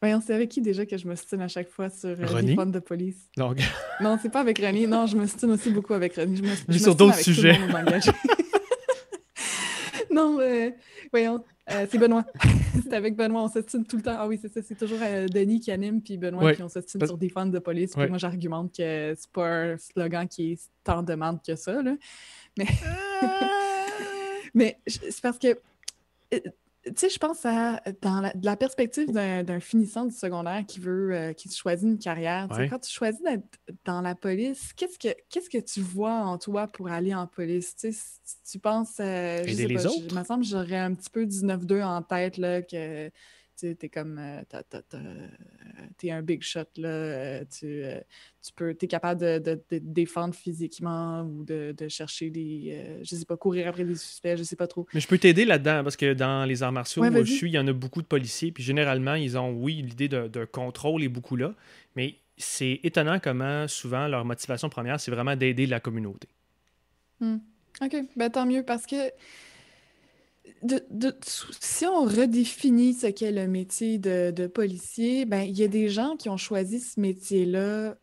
[0.00, 2.66] Voyons, c'est avec qui déjà que je me stine à chaque fois sur les fun
[2.66, 3.28] de police?
[3.36, 3.58] Donc,
[4.00, 4.86] Non, c'est pas avec René.
[4.86, 6.36] Non, je me stine aussi beaucoup avec René.
[6.36, 7.58] Je me, je me sur d'autres sujets.
[10.12, 10.38] non,
[11.10, 12.24] voyons, c'est Benoît.
[12.82, 14.16] c'est avec Benoît, on se stine tout le temps.
[14.18, 16.52] Ah oui, c'est ça, c'est toujours euh, Denis qui anime, puis Benoît, Ouais.
[16.54, 17.92] puis on se stine Parce- sur des fans de police.
[17.92, 18.08] Puis Ouais.
[18.08, 21.96] moi, j'argumente que c'est pas un slogan qui est tant demande que ça, là.
[24.54, 25.58] Mais je- c'est parce que,
[26.34, 26.40] euh,
[26.88, 30.80] tu sais, je pense à dans la, de la perspective d'un finissant du secondaire qui
[30.80, 32.48] veut, euh, qui choisit une carrière.
[32.50, 32.68] Ouais.
[32.68, 36.66] Quand tu choisis d'être dans la police, qu'est-ce que qu'est-ce que tu vois en toi
[36.68, 37.74] pour aller en police?
[37.76, 40.48] Tu sais, si tu penses, euh, je sais les pas, je- il me semble que
[40.48, 43.10] j'aurais un petit peu du 9-2 en tête, là, que,
[43.58, 44.18] tu es comme.
[44.18, 44.42] euh,
[45.96, 46.88] T'es un big shot, là.
[46.88, 48.00] euh, Tu, euh,
[48.44, 48.74] tu peux.
[48.74, 52.98] T'es capable de, de, défendre physiquement ou de, de chercher des.
[53.02, 54.86] je sais pas, courir après des suspects, je sais pas trop.
[54.94, 57.50] Mais je peux t'aider là-dedans parce que dans les arts martiaux Ouais, où je suis,
[57.50, 58.52] il y en a beaucoup de policiers.
[58.52, 61.54] Puis généralement, ils ont, oui, l'idée de, de contrôle est beaucoup là.
[61.96, 66.28] Mais c'est étonnant comment souvent leur motivation première, c'est vraiment d'aider la communauté.
[67.20, 68.96] OK, ben tant mieux parce que
[71.60, 76.16] si on redéfinit ce qu'est le métier de, policier, ben il y a des gens
[76.16, 77.96] qui ont choisi ce métier-là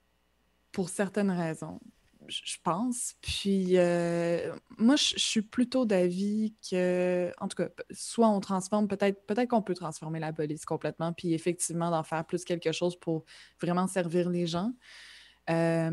[0.72, 1.80] pour certaines raisons,
[2.28, 3.16] je pense.
[3.22, 9.26] Puis euh, moi, je suis plutôt d'avis que, en tout cas, soit on transforme, peut-être
[9.26, 13.26] peut-être qu'on peut transformer la police complètement, puis effectivement d'en faire plus quelque chose pour
[13.62, 14.72] vraiment servir les gens.
[15.50, 15.92] Euh,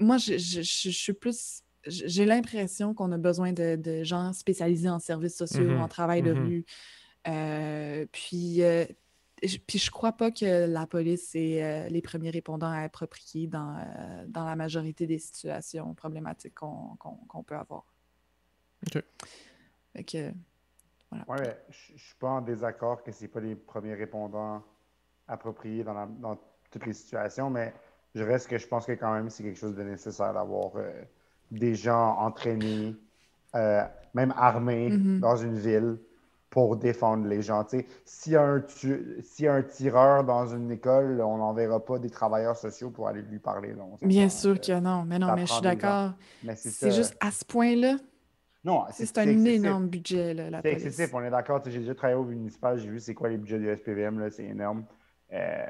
[0.00, 1.62] moi, je suis plus.
[1.88, 6.22] J'ai l'impression qu'on a besoin de, de gens spécialisés en services sociaux, Mhm, en travail
[6.22, 6.46] de mhm.
[6.46, 6.64] rue.
[7.26, 8.84] Euh, puis, euh,
[9.42, 13.76] je, puis je crois pas que la police est euh, les premiers répondants appropriés dans,
[13.76, 17.84] euh, dans la majorité des situations problématiques qu'on qu'on- qu'on peut avoir.
[18.86, 19.02] OK.
[19.94, 20.32] Fait que,
[21.10, 24.62] Ouais, mais je je suis pas en désaccord que c'est pas les premiers répondants
[25.26, 26.38] appropriés dans, la- dans
[26.70, 27.72] toutes les situations, mais
[28.14, 31.02] je reste que je pense que quand même c'est quelque chose de nécessaire d'avoir euh,
[31.50, 32.96] des gens entraînés,
[33.54, 33.82] euh,
[34.14, 35.20] même armés Mhm.
[35.20, 35.98] dans une ville
[36.50, 37.66] pour défendre les gens.
[38.04, 42.56] S'il y, a un tu- un tireur dans une école, on n'enverra pas des travailleurs
[42.56, 43.74] sociaux pour aller lui parler.
[43.74, 46.14] là, on s'entend, bien euh, sûr que non, mais non, mais je suis d'accord.
[46.56, 47.96] C'est juste à ce point-là,
[48.64, 49.62] Non, c'est un excessif.
[49.62, 51.62] énorme budget, C'est excessif, on est d'accord.
[51.66, 54.84] J'ai déjà travaillé au municipal, j'ai vu c'est quoi les budgets du SPVM, c'est énorme.
[55.32, 55.66] Euh,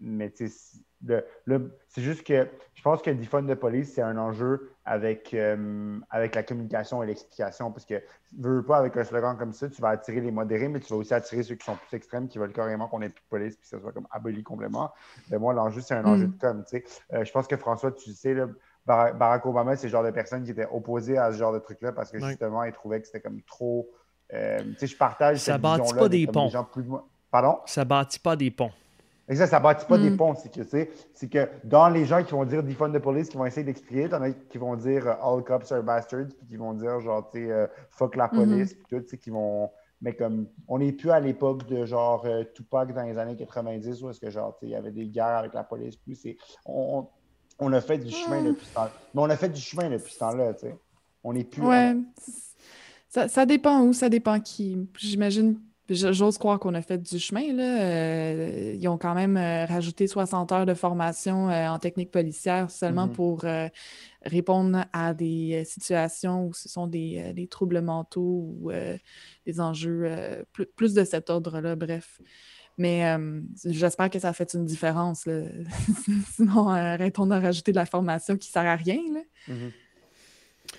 [0.00, 4.16] mais tu sais, c'est- juste que je pense que le defund de police, c'est un
[4.18, 7.70] enjeu avec, euh, avec la communication et l'explication.
[7.70, 7.94] Parce que,
[8.38, 10.92] veux, veux pas, avec un slogan comme ça, tu vas attirer les modérés, mais tu
[10.92, 13.28] vas aussi attirer ceux qui sont plus extrêmes, qui veulent carrément qu'on ait plus de
[13.28, 14.92] police, puis que ça soit comme aboli complètement.
[15.30, 16.32] Mais moi, l'enjeu, c'est un enjeu Mm.
[16.32, 16.64] de com.
[17.12, 18.46] Euh, je pense que François, tu sais, là,
[18.84, 21.92] Barack Obama, c'est le genre de personne qui était opposé à ce genre de truc-là
[21.92, 23.88] parce que justement, il trouvait que c'était comme trop.
[24.34, 26.48] euh, tu sais, je partage Ça cette bâtit pas de des ponts.
[26.48, 26.84] gens plus-
[27.30, 27.58] Pardon?
[27.66, 28.72] Ça bâtit pas des ponts.
[29.28, 30.16] Exact, ça bâtit pas des Mm.
[30.16, 30.62] ponts, c'est que,
[31.14, 34.08] c'est que dans les gens qui vont dire defund the police, qui vont essayer d'expliquer,
[34.08, 37.30] t'en as qui vont dire euh, all cops are bastards, puis qui vont dire genre,
[37.30, 39.70] tu sais, euh, fuck la police, puis tout, tu sais, qui vont.
[40.00, 44.02] Mais comme, on n'est plus à l'époque de genre euh, Tupac dans les années 90
[44.02, 46.36] où est-ce que genre, il y avait des guerres avec la police, plus c'est.
[46.66, 47.08] On, on-
[47.66, 48.46] on a fait du chemin Mm.
[48.48, 50.76] depuis ce temps Mais on a fait du chemin depuis ce temps-là, tu sais.
[51.22, 51.62] On n'est plus.
[51.62, 51.94] Ouais,
[53.08, 54.88] ça, ça dépend où, ça dépend qui.
[54.98, 55.60] J'imagine,
[55.94, 57.80] j'ose croire qu'on a fait du chemin, là.
[57.82, 62.70] Euh, ils ont quand même euh, rajouté 60 heures de formation euh, en technique policière
[62.70, 63.12] seulement Mhm.
[63.12, 63.44] pour
[64.24, 68.70] répondre à des situations où ce sont des, des troubles mentaux ou
[69.46, 72.20] des enjeux plus, plus de cet ordre-là, bref.
[72.78, 73.04] Mais
[73.64, 75.42] j'espère que ça a fait une différence, là.
[76.34, 79.20] Sinon, arrêtons de rajouter de la formation qui sert à rien, là.
[79.48, 79.70] Mhm.
[79.70, 79.81] Sais,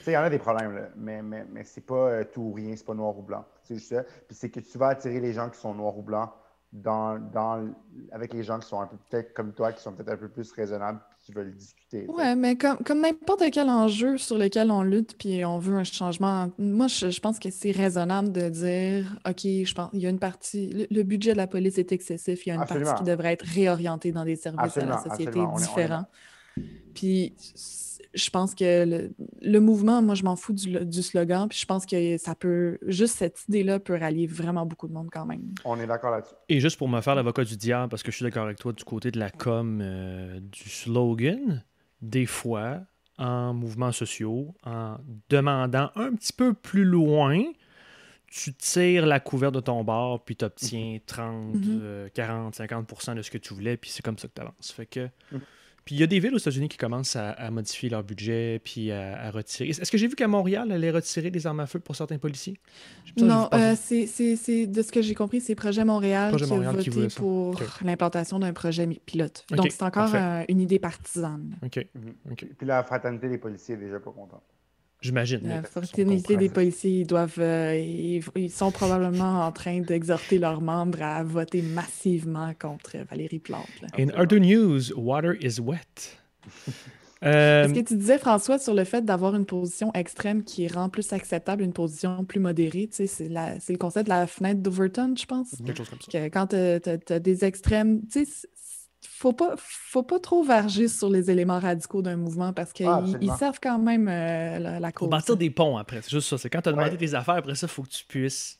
[0.07, 2.53] il y en a des problèmes, là, mais, mais, mais c'est pas euh, tout ou
[2.53, 3.45] rien, c'est pas noir ou blanc.
[3.63, 4.03] C'est juste ça.
[4.03, 6.29] Puis c'est que tu vas attirer les gens qui sont noirs ou blancs
[6.73, 7.71] dans, dans,
[8.11, 10.27] avec les gens qui sont un peu peut-être comme toi, qui sont peut-être un peu
[10.27, 12.07] plus raisonnables, puis qui veulent discuter.
[12.07, 15.83] Ouais, mais comme, comme n'importe quel enjeu sur lequel on lutte, puis on veut un
[15.83, 20.07] changement, moi, je, je pense que c'est raisonnable de dire, OK, je pense, il y
[20.07, 22.61] a une partie, le, le budget de la police est excessif, il y a une
[22.61, 22.89] Absolument.
[22.89, 26.05] partie qui devrait être réorientée dans des services Absolument, à la société différents.
[26.93, 27.33] Puis,
[28.13, 29.11] je pense que le,
[29.41, 32.77] le mouvement, moi, je m'en fous du, du slogan, puis je pense que ça peut,
[32.85, 35.41] juste cette idée-là peut rallier vraiment beaucoup de monde quand même.
[35.65, 36.35] On est d'accord là-dessus.
[36.49, 38.71] Et juste pour me faire l'avocat du diable, parce que je suis d'accord avec toi
[38.73, 41.63] du côté de la com, euh, du slogan,
[42.01, 42.81] des fois,
[43.17, 44.97] en mouvements sociaux, en
[45.29, 47.41] demandant un petit peu plus loin,
[48.27, 51.79] tu tires la couverte de ton bord, puis tu obtiens 30, Mhm.
[51.81, 54.71] euh, 40, 50% de ce que tu voulais, puis c'est comme ça que tu avances.
[54.71, 55.09] Fait que.
[55.31, 55.41] Mhm.
[55.85, 58.61] Puis il y a des villes aux États-Unis qui commencent à, à modifier leur budget,
[58.63, 59.69] puis à, à retirer.
[59.69, 62.17] Est-ce que j'ai vu qu'à Montréal, elle allait retirer des armes à feu pour certains
[62.17, 62.57] policiers?
[63.17, 64.05] Non, euh, c'est,
[64.67, 68.39] de ce que j'ai compris, c'est Projet Montréal Projet qui Montréal a voté pour l'implantation
[68.39, 69.45] d'un projet pilote.
[69.51, 71.55] Donc, c'est encore euh, une idée partisane.
[71.63, 71.85] OK.
[72.31, 72.45] OK.
[72.57, 74.43] Puis la fraternité des policiers est déjà pas contente.
[75.03, 75.41] J'imagine.
[75.43, 80.61] La fraternité des policiers, ils doivent, euh, ils, ils sont probablement en train d'exhorter leurs
[80.61, 83.67] membres à voter massivement contre Valérie Plante.
[83.81, 83.89] là.
[83.99, 86.17] In other news, water is wet.
[87.25, 90.89] Euh, Est-ce que tu disais, François, sur le fait d'avoir une position extrême qui rend
[90.89, 92.87] plus acceptable une position plus modérée?
[92.89, 95.51] Tu sais, c'est, la- c'est le concept de la fenêtre d'Overton, je pense.
[95.65, 96.11] quelque chose comme ça.
[96.11, 98.47] que quand tu as, des extrêmes, tu sais,
[99.07, 103.03] faut pas, faut pas trop varger sur les éléments radicaux d'un mouvement parce qu'ils Ah,
[103.21, 105.09] ils servent quand même euh, la, la Faut cause.
[105.09, 106.01] bâtir des ponts après.
[106.01, 106.37] C'est juste ça.
[106.37, 106.97] C'est quand tu as demandé Ouais.
[106.97, 108.59] tes affaires, après ça, il faut que tu puisses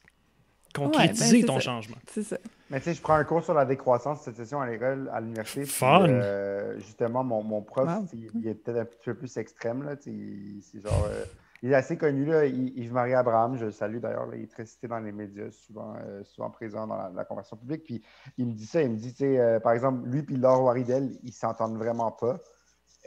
[0.74, 1.60] concrétiser c'est ton ça.
[1.62, 1.98] changement.
[2.12, 2.38] C'est ça.
[2.70, 5.22] Mais tu sais, je prends un cours sur la décroissance cette session à l'école, à
[5.22, 5.62] l'université.
[5.62, 6.08] puis, Fun.
[6.10, 8.08] euh, justement, mon, mon prof, Wow.
[8.14, 9.84] il, il est peut-être un petit peu plus extrême.
[9.84, 11.24] Là, c'est genre, euh,
[11.64, 14.28] il est assez connu, là, Yves Yves Marie Abraham, je le salue d'ailleurs.
[14.36, 17.58] Il est très cité dans les médias, souvent, euh, souvent présent dans la, la conversation
[17.58, 17.84] publique.
[17.86, 18.04] Puis
[18.38, 20.62] il me dit ça, il me dit, tu sais, euh, par exemple, lui puis Laure
[20.64, 22.40] Waridel, ils s'entendent vraiment pas.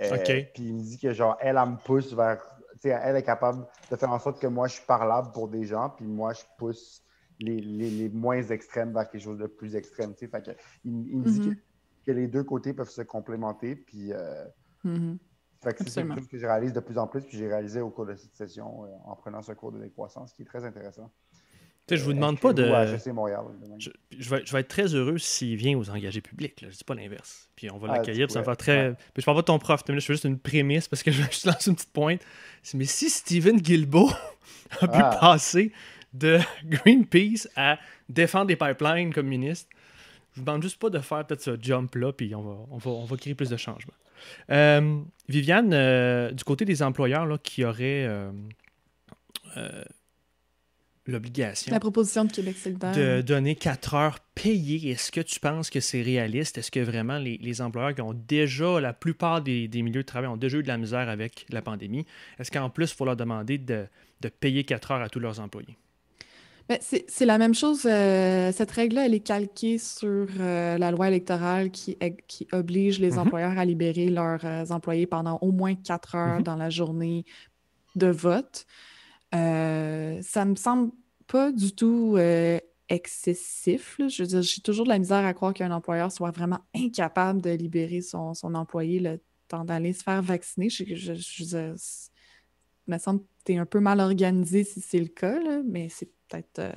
[0.00, 0.50] Euh, OK.
[0.54, 2.42] Puis il me dit que genre, elle, elle me pousse vers.
[2.80, 5.48] Tu sais, elle est capable de faire en sorte que moi, je suis parlable pour
[5.48, 7.02] des gens, puis moi, je pousse
[7.38, 10.14] les, les- les moins extrêmes vers quelque chose de plus extrême.
[10.14, 10.28] tu sais.
[10.28, 10.50] Fait que,
[10.84, 11.54] il, il me dit Mhm.
[11.54, 11.60] que,
[12.06, 13.76] que les deux côtés peuvent se complémenter.
[13.76, 14.46] Puis, euh,
[14.84, 15.18] Mhm.
[15.70, 17.22] Fait que c'est quelque chose que je réalise de plus en plus.
[17.22, 20.32] Puis j'ai réalisé au cours de cette session euh, en prenant ce cours de décroissance
[20.32, 21.10] qui est très intéressant.
[21.86, 22.64] Tu sais, je vous Euh, demande pas de.
[22.64, 23.44] HEC Montréal.
[23.78, 26.60] Je, je vais, je vais être très heureux s'il vient aux engagés publics.
[26.60, 26.68] Là.
[26.70, 27.48] Je dis pas l'inverse.
[27.54, 28.28] Puis on va Ah, l'accueillir.
[28.30, 28.88] Ça fait très.
[28.88, 28.94] Ouais.
[29.14, 29.82] Puis je parle pas de ton prof.
[29.88, 31.92] mais là, Je fais juste une prémisse parce que je vais juste lancer une petite
[31.92, 32.20] pointe.
[32.64, 34.10] C'est, Mais si Steven Guilbeault
[34.80, 35.16] a pu Ah.
[35.20, 35.72] passer
[36.12, 39.68] de Greenpeace à défendre les pipelines comme ministre,
[40.32, 42.90] je vous demande juste pas de faire peut-être ce jump-là, puis on va, on va,
[42.90, 43.94] on va créer plus de changements.
[44.50, 49.84] Euh, Viviane, euh, du côté des employeurs là, qui auraient euh,
[51.06, 52.92] l'obligation La proposition de Québec solidaire.
[52.92, 56.58] de donner 4 heures payées, est-ce que tu penses que c'est réaliste?
[56.58, 60.06] Est-ce que vraiment les, les employeurs qui ont déjà, la plupart des, des milieux de
[60.06, 62.06] travail ont déjà eu de la misère avec la pandémie,
[62.38, 63.86] est-ce qu'en plus, il faut leur demander de,
[64.20, 65.76] de payer 4 heures à tous leurs employés?
[66.68, 67.86] Ben, c'est la même chose.
[67.86, 73.12] euh, cette règle-là, elle est calquée sur euh, la loi électorale qui, qui oblige les
[73.12, 73.18] Mhm.
[73.18, 76.42] employeurs à libérer leurs euh, employés pendant au moins quatre heures Mhm.
[76.42, 77.24] dans la journée
[77.94, 78.66] de vote.
[79.32, 80.90] Ça me semble
[81.28, 82.16] pas du tout
[82.88, 83.98] excessif.
[83.98, 84.08] là.
[84.08, 87.42] Je veux dire, j'ai toujours de la misère à croire qu'un employeur soit vraiment incapable
[87.42, 90.68] de libérer son, son employé le temps d'aller se faire vacciner.
[90.68, 91.74] Je,
[92.88, 95.88] me semble que tu es un peu mal organisé si c'est le cas, là, mais
[95.88, 96.58] c'est peut-être.
[96.58, 96.72] euh,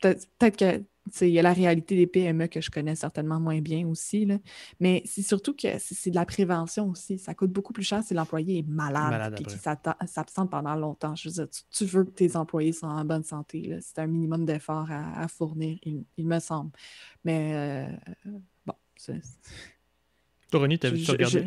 [0.00, 0.84] peut-être peut-être que tu
[1.26, 4.26] il y a la réalité des PME que je connais certainement moins bien aussi.
[4.26, 4.38] Là.
[4.78, 7.18] Mais c'est surtout que c'est de la prévention aussi.
[7.18, 9.58] Ça coûte beaucoup plus cher si l'employé est malade Malade et qu'il
[10.08, 11.16] s'absente pendant longtemps.
[11.16, 13.76] Je veux dire, tu, tu veux que tes employés soient en bonne santé.
[13.80, 16.70] C'est un minimum d'efforts à, à fournir, il, il me semble.
[17.24, 17.52] Mais
[18.26, 18.32] euh,
[18.66, 19.20] bon, c'est.
[20.88, 21.38] Toi, René, je-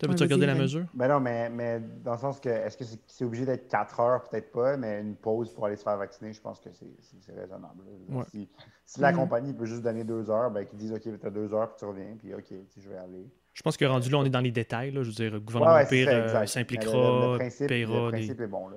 [0.00, 0.86] t'avais-tu je- regardé, je- t'avais-tu Ouais, regardé la vas-y, mesure?
[0.94, 4.24] Ben non, mais, mais dans le sens que, est-ce que c'est obligé d'être 4 heures?
[4.28, 7.82] Peut-être pas, mais une pause pour aller se faire vacciner, je pense que c'est raisonnable.
[8.08, 8.24] Ouais.
[8.30, 8.48] Si,
[8.84, 9.18] si la Mhm.
[9.18, 11.76] compagnie peut juste donner 2 heures, ben qu'ils disent OK, tu as 2 heures, puis
[11.78, 13.26] tu reviens, puis OK, tu je vais aller.
[13.52, 14.90] Je pense que rendu là, on est dans les détails.
[14.92, 15.02] là.
[15.02, 18.16] Je veux dire, le gouvernement Ouais, ouais, pire euh, le- s'impliquera, principe- payera Le des...
[18.18, 18.76] principe est bon, là.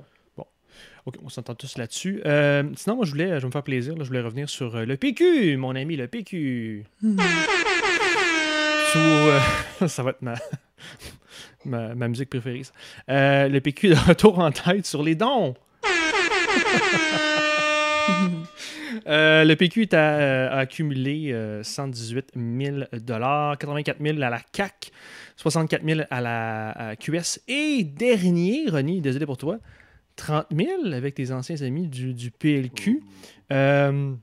[1.05, 2.21] OK, on s'entend tous là-dessus.
[2.25, 3.93] Euh, sinon, moi, je voulais, je vais me faire plaisir.
[3.95, 6.85] là, je voulais revenir sur euh, le PQ, mon ami, le PQ.
[7.01, 7.17] Hmm.
[8.91, 9.39] Sous, euh,
[9.87, 10.35] ça va être ma,
[11.65, 12.63] ma, ma musique préférée.
[12.63, 12.73] ça.
[13.09, 15.55] Euh, le PQ de retour en tête sur les dons.
[19.07, 24.39] Euh, le PQ est à, euh, a accumulé euh, 118 000 84 000 à la
[24.39, 24.91] CAC,
[25.35, 29.57] 64 000 à la à QS et dernier, René, désolé pour toi,
[30.15, 33.03] 30 000 avec tes anciens amis du, du PLQ.
[33.51, 34.13] Euh,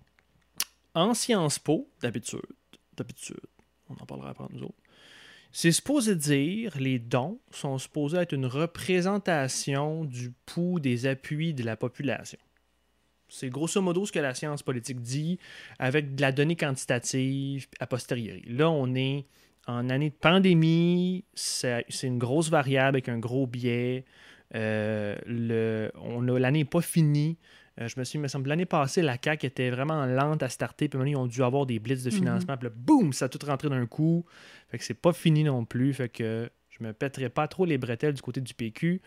[0.95, 2.41] en Sciences Po, d'habitude,
[2.97, 3.37] d'habitude,
[3.89, 4.75] on en parlera après nous autres.
[5.53, 11.65] C'est supposé dire, les dons sont supposés être une représentation du pouls des appuis de
[11.65, 12.39] la population.
[13.29, 15.39] C'est grosso modo ce que la science politique dit
[15.79, 18.43] avec de la donnée quantitative a posteriori.
[18.47, 19.27] Là, on est
[19.67, 24.05] en année de pandémie, c'est une grosse variable avec un gros biais.
[24.55, 27.39] Euh, l'année n'est pas finie.
[27.81, 30.49] Euh, je me suis, il me semble, l'année passée, la CAQ était vraiment lente à
[30.49, 30.89] starter.
[30.89, 32.17] Puis maintenant, ils ont dû avoir des blitz de Mhm.
[32.17, 32.57] financement.
[32.57, 34.25] Puis là, boum, ça a tout rentré d'un coup.
[34.69, 35.93] Fait que c'est pas fini non plus.
[35.95, 39.01] Fait que je me pèterai pas trop les bretelles du côté du PQ.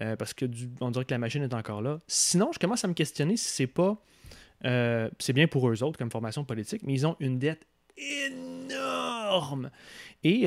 [0.00, 1.98] euh, parce que du- on dirait que la machine est encore là.
[2.06, 4.02] Sinon, je commence à me questionner si c'est pas.
[4.66, 9.70] euh, c'est bien pour eux autres comme formation politique, mais ils ont une dette énorme.
[10.24, 10.44] Et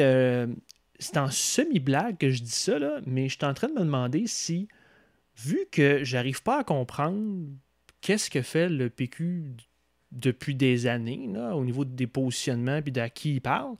[0.99, 3.79] c'est en semi-blague que je dis ça, là, mais je suis en train de me
[3.79, 4.67] demander si,
[5.35, 7.47] vu que j'arrive pas à comprendre
[8.03, 9.55] qu'est-ce que fait le PQ
[10.11, 13.77] depuis des années, là, au niveau des positionnements et de qui ils parlent,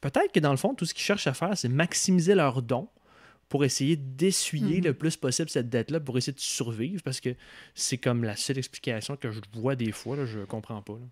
[0.00, 2.88] peut-être que dans le fond, tout ce qu'ils cherchent à faire, c'est maximiser leurs dons
[3.48, 4.84] pour essayer d'essuyer Mhm.
[4.84, 7.30] le plus possible cette dette-là, pour essayer de survivre, parce que
[7.74, 10.94] c'est comme la seule explication que je vois des fois, là, je comprends pas.
[10.94, 11.06] là.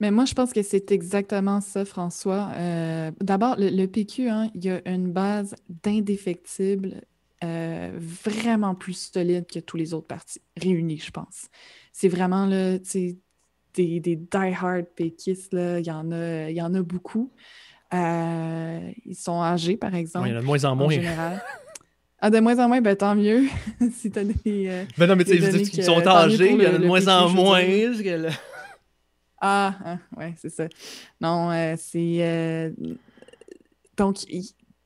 [0.00, 2.50] Mais moi, je pense que c'est exactement ça, François.
[2.54, 7.02] Euh, D'abord, le, le PQ, hein, il y a une base d'indéfectible
[7.44, 11.48] euh, vraiment plus solide que tous les autres partis réunis, je pense.
[11.92, 17.32] C'est vraiment là, des, des die-hard péquistes, il y en a, y en a beaucoup.
[17.94, 20.76] Euh, ils sont âgés, par exemple, Ouais, il y en a de moins en en
[20.76, 20.90] moins.
[20.90, 21.42] général.
[22.20, 23.44] Ah, de moins en moins, ben tant mieux.
[23.92, 24.34] si t'as des...
[24.68, 26.52] euh, Ben non, mais tu sais, les je veux dire, données ils que- sont âgés,
[26.52, 27.62] il y en a de moins en moins.
[27.62, 28.28] le-
[29.40, 30.66] Ah, ah ouais, c'est ça.
[31.20, 32.74] Non, euh, c'est.
[33.96, 34.24] donc,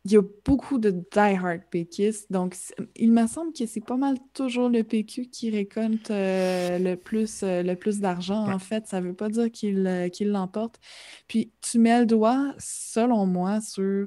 [0.04, 2.30] il y a beaucoup de die-hard péquistes.
[2.32, 2.56] Donc,
[2.96, 7.42] il me semble que c'est pas mal toujours le PQ qui récolte euh, le plus,
[7.44, 8.54] euh, le plus d'argent, Ouais.
[8.54, 8.86] en fait.
[8.88, 10.80] Ça veut pas dire qu'il euh, l'emporte.
[11.28, 14.06] Puis, tu mets le doigt, selon moi, sur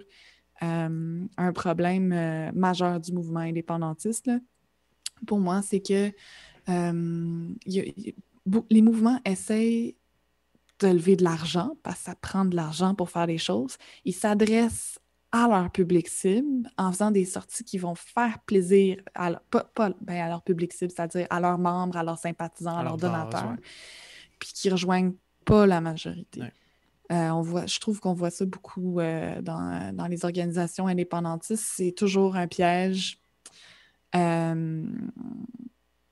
[0.63, 4.27] euh, un problème majeur du mouvement indépendantiste.
[4.27, 4.39] là.
[5.25, 6.11] Pour moi, c'est que
[6.67, 8.13] il y a- il y a
[8.45, 9.95] beau- les mouvements essayent
[10.79, 13.77] de lever de l'argent, parce que ça prend de l'argent pour faire des choses.
[14.03, 14.99] Ils s'adressent
[15.43, 19.63] à leur public cible en faisant des sorties qui vont faire plaisir à, leur- pas,
[19.75, 22.83] pas- ben, à leur public cible, c'est-à-dire à leurs membres, à leurs sympathisants, à, À
[22.83, 23.55] leurs donateurs,
[24.39, 26.41] puis qui rejoignent pas la majorité.
[26.41, 26.53] Ouais.
[27.11, 31.63] Euh, on voit, je trouve qu'on voit ça beaucoup euh, dans, dans les organisations indépendantistes.
[31.75, 33.19] C'est toujours un piège.
[34.15, 34.85] Euh,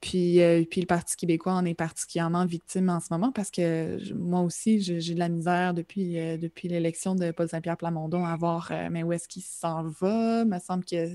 [0.03, 3.97] puis, euh, puis le Parti québécois en est particulièrement victime en ce moment parce que
[4.01, 8.25] je- moi aussi, j'ai de la misère depuis, euh, depuis l'élection de Paul Saint-Pierre Plamondon
[8.25, 10.41] à voir euh, mais où est-ce qu'il s'en va?
[10.41, 11.07] Il me semble que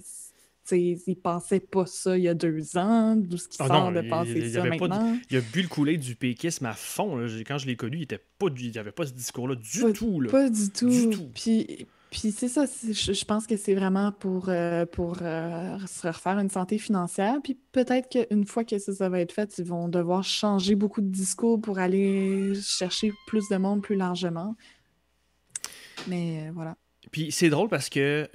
[0.70, 3.92] il pensait pas ça il y a deux ans, d'où ce qu'il Ah sort non,
[3.92, 5.16] de il- penser il ça de- maintenant?
[5.30, 7.16] Il a bu le couler du péquisme à fond.
[7.16, 7.26] là.
[7.46, 9.92] Quand je l'ai connu, il était pas il n'y avait pas ce discours-là du Pas-
[9.92, 10.20] tout.
[10.20, 10.30] Là.
[10.30, 10.88] Pas du tout.
[10.90, 11.28] Du tout.
[11.34, 16.38] Puis, puis c'est ça, je, pense que c'est vraiment pour, euh, pour euh, se refaire
[16.38, 17.36] une santé financière.
[17.42, 21.10] Puis peut-être qu'une fois que ça, va être fait, ils vont devoir changer beaucoup de
[21.10, 24.56] discours pour aller chercher plus de monde plus largement.
[26.06, 26.76] Mais euh, voilà.
[27.10, 28.28] Puis c'est drôle parce que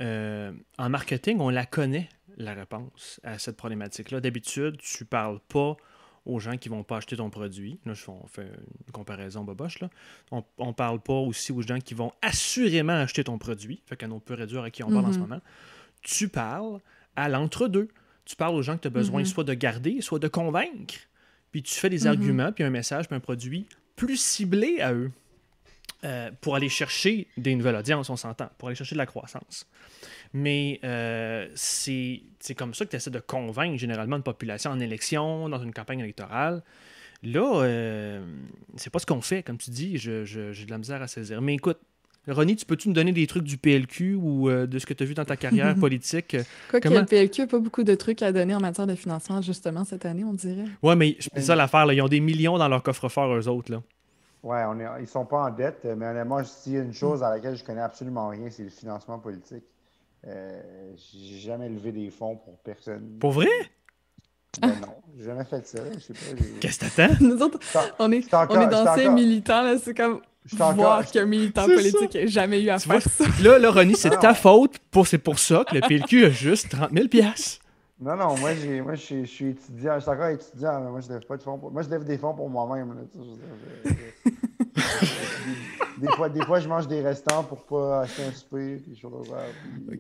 [0.78, 4.20] en marketing, on la connaît, la réponse à cette problématique-là.
[4.20, 5.78] D'habitude, tu parles pas
[6.26, 7.80] aux gens qui vont pas acheter ton produit.
[7.86, 8.44] Là, je fais, on fait
[8.88, 9.80] une comparaison boboche.
[9.80, 9.90] Là.
[10.32, 13.82] On, on parle pas aussi aux gens qui vont assurément acheter ton produit.
[13.86, 15.24] Fait qu'on peut réduire à qui on parle en ce Mhm.
[15.28, 15.42] moment.
[16.02, 16.80] Tu parles
[17.16, 17.90] à l'entre-deux.
[18.26, 19.26] Tu parles aux gens que tu as besoin Mhm.
[19.28, 20.96] soit de garder, soit de convaincre.
[21.52, 22.08] Puis tu fais des Mhm.
[22.08, 25.12] arguments, puis un message, puis un produit plus ciblé à eux.
[26.06, 29.66] Euh, pour aller chercher des nouvelles audiences, on s'entend, pour aller chercher de la croissance.
[30.34, 32.22] Mais euh, c'est
[32.58, 36.00] comme ça que tu essaies de convaincre généralement une population en élection, dans une campagne
[36.00, 36.62] électorale.
[37.24, 38.22] Là, euh,
[38.76, 41.42] c'est pas ce qu'on fait, comme tu dis, j'ai de la misère à saisir.
[41.42, 41.78] Mais écoute,
[42.28, 45.04] Ronnie, tu peux-tu nous donner des trucs du PLQ ou euh, de ce que tu
[45.04, 46.36] as vu dans ta carrière politique?
[46.70, 49.42] Quoique Comment- le PLQ n'a pas beaucoup de trucs à donner en matière de financement,
[49.42, 50.66] justement, cette année, on dirait.
[50.82, 53.72] Ouais, mais c'est ça l'affaire, ils ont des millions dans leur coffre-fort, eux autres.
[53.72, 53.82] Là.
[54.44, 57.24] Ouais, on est, ils sont pas en dette, mais honnêtement, s'il y a une chose
[57.24, 59.64] à laquelle je connais absolument rien, c'est le financement politique.
[60.28, 60.62] Euh,
[60.96, 63.18] j'ai jamais levé des fonds pour personne.
[63.20, 63.48] Pour vrai?
[64.62, 65.80] Ben non, j'ai jamais fait ça.
[65.96, 66.20] Je sais pas.
[66.38, 67.16] j'ai- Qu'est-ce que t'attends?
[67.22, 67.60] Nous autres,
[68.00, 70.22] on est, encore- on est j'étais d'anciens encore- militants, là, c'est comme
[70.76, 73.00] voir qu'un militant C'est politique n'ait jamais eu à Tu vois?
[73.00, 73.26] faire ça.
[73.44, 74.78] Là, là, Ronnie, c'est Ah ta faute.
[74.92, 77.63] Pour, c'est pour ça que le PLQ a juste 30 000 piastres.
[78.04, 80.90] Non, non, moi, j'ai, moi je, suis, je suis étudiant, je suis encore étudiant, mais
[80.92, 81.72] moi, je lève pas de fonds pour...
[81.72, 83.08] Moi, je lève des fonds pour moi-même.
[86.00, 88.98] des, fois, des fois, je mange des restants pour pas acheter un souper, puis des
[88.98, 89.38] choses comme ça.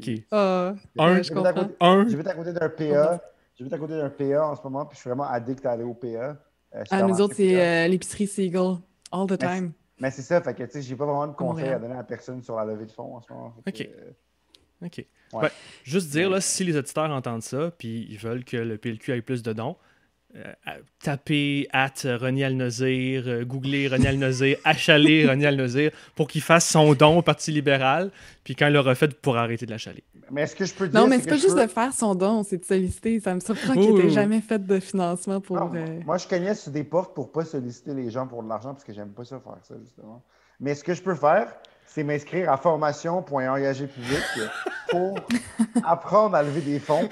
[0.02, 0.26] puis- OK.
[0.32, 1.54] Ah, Un, je comprends.
[1.54, 3.22] côté- Un, J'habite à côté d'un PA.
[3.56, 5.84] J'habite à côté d'un PA en ce moment, puis je suis vraiment addict à aller
[5.84, 6.08] au PA.
[6.76, 8.78] Euh, Ah, nous autres, c'est euh, l'épicerie Seagull,
[9.12, 9.72] all the time.
[10.00, 12.04] Mais c'est ça, fait que tu sais, j'ai pas vraiment de conseils à donner à
[12.04, 13.54] personne sur la levée de fonds en ce moment.
[13.64, 13.90] Fait Ok.
[13.96, 14.12] euh,
[14.84, 14.98] OK.
[15.34, 15.42] Ouais.
[15.42, 15.50] Ben,
[15.84, 19.22] juste dire, là, si les auditeurs entendent ça, puis ils veulent que le PLQ ait
[19.22, 19.76] plus de dons,
[20.36, 20.44] euh,
[21.04, 26.94] tapez at René Alnozir, euh, googlez René Alnozir, achaler René Alnozir pour qu'il fasse son
[26.94, 28.12] don au Parti libéral,
[28.44, 30.04] puis quand il l'aura fait, vous pourrez arrêter de l'achaler.
[30.32, 31.00] Mais est-ce que je peux dire.
[31.00, 33.20] Non, mais c'est pas juste peux- de faire son don, c'est de solliciter.
[33.20, 35.58] Ça me surprend qu'il n'ait jamais fait de financement pour.
[35.58, 38.50] Non, euh, Moi, je cognais sur des portes pour pas solliciter les gens pour de
[38.50, 40.24] l'argent parce que j'aime pas ça faire ça, justement.
[40.60, 41.54] Mais ce que je peux faire,
[41.94, 44.24] c'est m'inscrire à formation.engagé public
[44.90, 45.16] pour
[45.86, 47.08] apprendre à lever des fonds.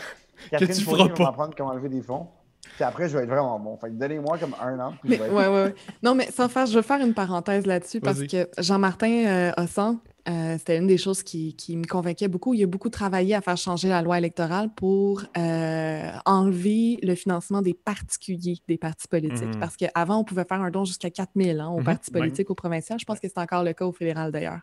[0.49, 1.23] Catherine tu Fournier feras va pas.
[1.25, 2.27] m'apprendre comment lever des fonds.
[2.75, 3.77] Puis après, je vais être vraiment bon.
[3.77, 4.93] Fait que donnez-moi comme un an.
[5.01, 5.75] Puis Mais, je vais être- ouais, ouais, ouais.
[6.01, 9.99] Non, mais sans faire, je veux faire une parenthèse là-dessus parce que Jean-Martin euh, Hossan,
[10.29, 12.53] euh, c'était une des choses qui, qui me convainquait beaucoup.
[12.53, 17.61] Il a beaucoup travaillé à faire changer la loi électorale pour euh, enlever le financement
[17.61, 19.47] des particuliers des partis politiques.
[19.55, 19.59] Mhm.
[19.59, 22.19] Parce qu'avant, on pouvait faire un don jusqu'à 4 000 hein, aux Mhm, partis ouais.
[22.19, 22.99] politiques, au provincial.
[22.99, 24.59] Je pense que c'est encore le cas au fédéral d'ailleurs.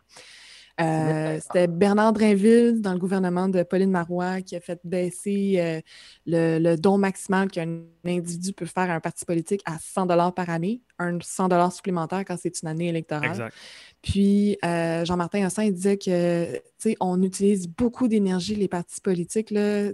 [0.79, 5.81] Euh, c'était Bernard Drainville dans le gouvernement de Pauline Marois qui a fait baisser euh,
[6.25, 10.49] le, le don maximal qu'un individu peut faire à un parti politique à 100 par
[10.49, 13.29] année, un 100 supplémentaire quand c'est une année électorale.
[13.29, 13.55] Exact.
[14.01, 19.01] Puis euh, Jean-Martin Hossin il disait que tu sais, on utilise beaucoup d'énergie, les partis
[19.01, 19.89] politiques, là,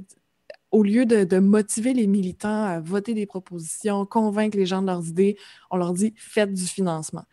[0.72, 4.88] au lieu de, de, motiver les militants à voter des propositions, convaincre les gens de
[4.88, 5.38] leurs idées,
[5.72, 7.24] on leur dit faites du financement.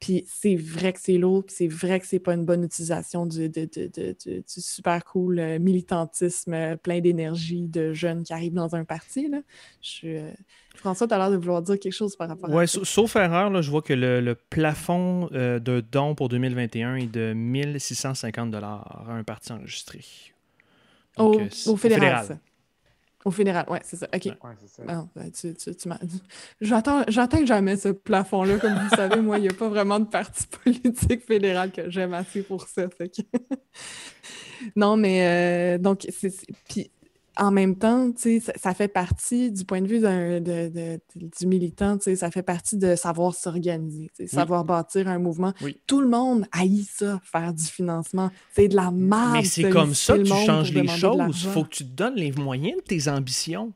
[0.00, 3.26] Puis c'est vrai que c'est lourd, puis c'est vrai que c'est pas une bonne utilisation
[3.26, 8.84] du, du super cool euh, militantisme euh, plein d'énergie de jeunes qui arrivent dans un
[8.86, 9.28] parti.
[9.28, 9.40] Là.
[9.82, 10.30] Je, euh,
[10.74, 12.80] François, tu as l'air de vouloir dire quelque chose par rapport ouais, à ça.
[12.82, 17.34] Sauf erreur, là, je vois que le, le plafond de dons pour 2021 est de
[17.34, 20.00] 1650 à un parti enregistré.
[21.18, 22.22] Donc, au, au, fédéral.
[22.22, 22.40] fédéral.
[23.24, 24.06] Au fédéral, ouais, c'est ça.
[24.14, 24.24] OK.
[24.24, 24.34] Ouais,
[24.66, 24.82] ça.
[24.88, 25.88] Ah, ben, tu, tu, tu
[26.60, 27.04] J'attends
[27.44, 28.58] jamais ce plafond-là.
[28.58, 32.14] Comme vous savez, moi, il n'y a pas vraiment de parti politique fédéral que j'aime
[32.14, 32.88] assez pour ça.
[32.88, 33.22] Fait que...
[34.76, 36.32] non, mais euh, donc, c'est.
[36.68, 36.90] Puis
[37.36, 41.00] en même temps, ça, ça fait partie, du point de vue de, de,
[41.38, 45.52] du militant, ça fait partie de savoir s'organiser, savoir bâtir un mouvement.
[45.86, 48.30] Tout le monde haït ça, faire du financement.
[48.54, 49.32] C'est de la merde.
[49.34, 51.42] Mais c'est comme ça que tu changes les choses.
[51.44, 53.72] Il faut que tu te donnes les moyens de tes ambitions.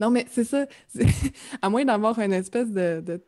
[0.00, 0.66] Non, mais c'est ça.
[1.62, 3.22] À moins d'avoir une espèce de, de,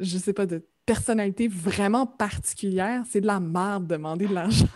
[0.00, 4.68] je sais pas, de personnalité vraiment particulière, c'est de la merde demander de l'argent.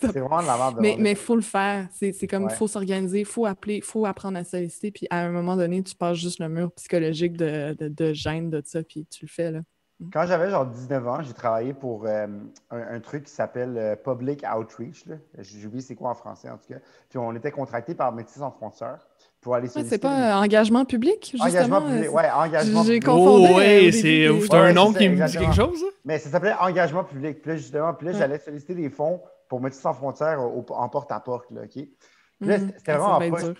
[0.00, 0.78] C'est vraiment de la merde.
[0.80, 1.88] Mais il faut le faire.
[1.92, 4.90] C'est comme il faut s'organiser, il faut appeler, il faut apprendre à solliciter.
[4.90, 8.50] Puis à un moment donné, tu passes juste le mur psychologique de, de, de gêne
[8.50, 9.50] de ça, puis tu le fais.
[9.50, 9.60] Là.
[10.00, 10.10] Mm.
[10.12, 12.26] Quand j'avais genre 19 ans, j'ai travaillé pour euh,
[12.70, 15.04] un, truc qui s'appelle euh, Public Outreach.
[15.38, 16.80] J'ai oublié c'est quoi en français en tout cas.
[17.08, 19.06] Puis on était contracté par Métis sans frontières
[19.40, 21.46] pour aller C'est pas engagement public, justement?
[21.48, 23.46] Engagement public, euh, oui, engagement J'ai confondu.
[23.50, 25.84] Oh, ouais, c'est un nom qui me dit quelque chose?
[26.04, 27.42] Mais ça s'appelait engagement public.
[27.42, 29.20] Puis là, justement, puis là, j'allais solliciter des fonds
[29.50, 31.48] pour Métis sans frontières en porte-à-porte?
[31.48, 31.94] Puis
[32.40, 32.72] là, mm-hmm.
[32.78, 33.52] c'était vraiment pas...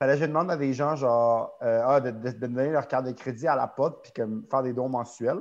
[0.00, 3.06] Fallait que je demande à des gens, genre, ah, de, de, de, donner leur carte
[3.06, 5.40] de crédit à la pote, puis comme faire des dons mensuels.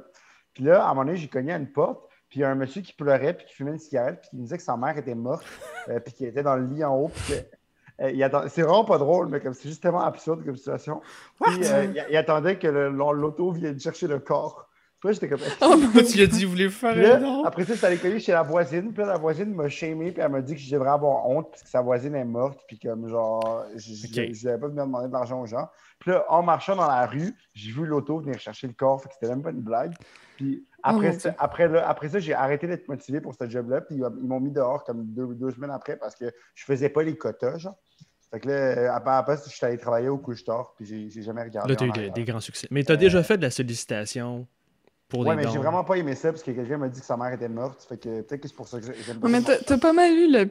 [0.54, 2.50] Puis là, à un moment donné, j'ai cogné à une porte, puis il y a
[2.50, 4.78] un monsieur qui pleurait, puis qui fumait une cigarette, puis qui me disait que sa
[4.78, 5.46] mère était morte,
[5.90, 7.36] euh, puis qu'il était dans le lit en haut, puis
[8.02, 11.02] euh, c'est vraiment pas drôle, mais comme c'est juste tellement absurde comme situation.
[11.42, 14.68] Puis euh, il, attendait que l'auto vienne chercher le corps.
[15.04, 15.40] Puis j'étais comme.
[15.62, 18.32] Oh, tu lui as dit, vous voulez faire là, Après ça, ça allé cogner chez
[18.32, 18.94] la voisine.
[18.94, 21.64] Puis la voisine m'a shamé, puis elle m'a dit que je devrais avoir honte, parce
[21.64, 25.42] que sa voisine est morte, puis comme genre, je n'avais pas venir demander de l'argent
[25.42, 25.68] aux gens.
[26.00, 29.10] Puis là, en marchant dans la rue, j'ai vu l'auto venir chercher le corps, fait
[29.10, 29.94] que c'était même pas une blague.
[30.38, 33.82] Puis oh, après, ça, après, après ça, j'ai arrêté d'être motivé pour ce job-là.
[33.82, 36.26] Puis ils m'ont mis dehors comme deux, deux, semaines après parce que
[36.56, 37.76] je faisais pas les quotas, genre.
[38.32, 41.70] Fait que là, après, je suis allé travailler au couche-tard, puis j'ai jamais regardé.
[41.70, 42.68] Là, tu as eu des, grands succès.
[42.72, 44.48] Mais tu as déjà fait de la sollicitation?
[45.14, 47.06] Pour ouais, des mais j'ai vraiment pas aimé ça parce que quelqu'un m'a dit que
[47.06, 47.86] sa mère était morte.
[47.88, 49.30] Fait que peut-être que c'est pour ça que j'aime pas.
[49.30, 50.50] Mais t'as pas mal eu le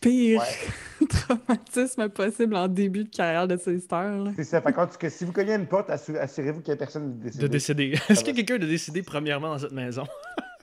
[0.00, 0.40] pire
[1.08, 4.28] traumatisme possible en début de carrière de solliciteur.
[4.36, 4.60] C'est ça.
[4.60, 7.42] Fait que si vous cognez une porte, assurez-vous qu'il n'y a personne de décédé.
[7.42, 7.98] De décéder.
[8.08, 10.04] Est-ce qu'il y a quelqu'un de décédé premièrement dans cette maison?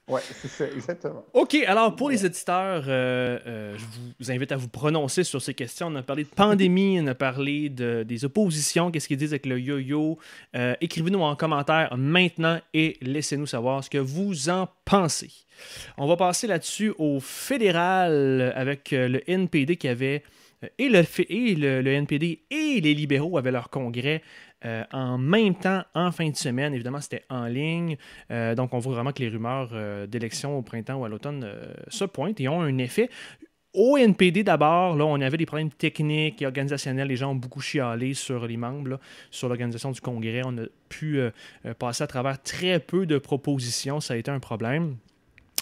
[0.08, 1.24] Oui, c'est ça, exactement.
[1.34, 3.86] OK, alors pour les éditeurs, euh, euh, je
[4.20, 5.88] vous invite à vous prononcer sur ces questions.
[5.88, 9.46] On a parlé de pandémie, on a parlé de, des oppositions, qu'est-ce qu'ils disent avec
[9.46, 10.18] le yo-yo.
[10.56, 15.32] Euh, écrivez-nous en commentaire maintenant et laissez-nous savoir ce que vous en pensez.
[15.98, 20.24] On va passer là-dessus au fédéral avec le NPD qui avait
[20.78, 24.22] et, le, et le, NPD et les libéraux avaient leur congrès
[24.64, 26.74] euh, en même temps en fin de semaine.
[26.74, 27.98] Évidemment, c'était en ligne.
[28.30, 31.48] Euh, donc, on voit vraiment que les rumeurs euh, d'élections au printemps ou à l'automne
[31.88, 33.10] se pointent et ont un effet.
[33.74, 37.08] Au NPD d'abord, là, on avait des problèmes techniques et organisationnels.
[37.08, 39.00] Les gens ont beaucoup chialé sur les membres,
[39.30, 40.42] sur l'organisation du congrès.
[40.46, 41.22] On a pu
[41.80, 44.02] passer à travers très peu de propositions.
[44.02, 44.98] Ça a été un problème.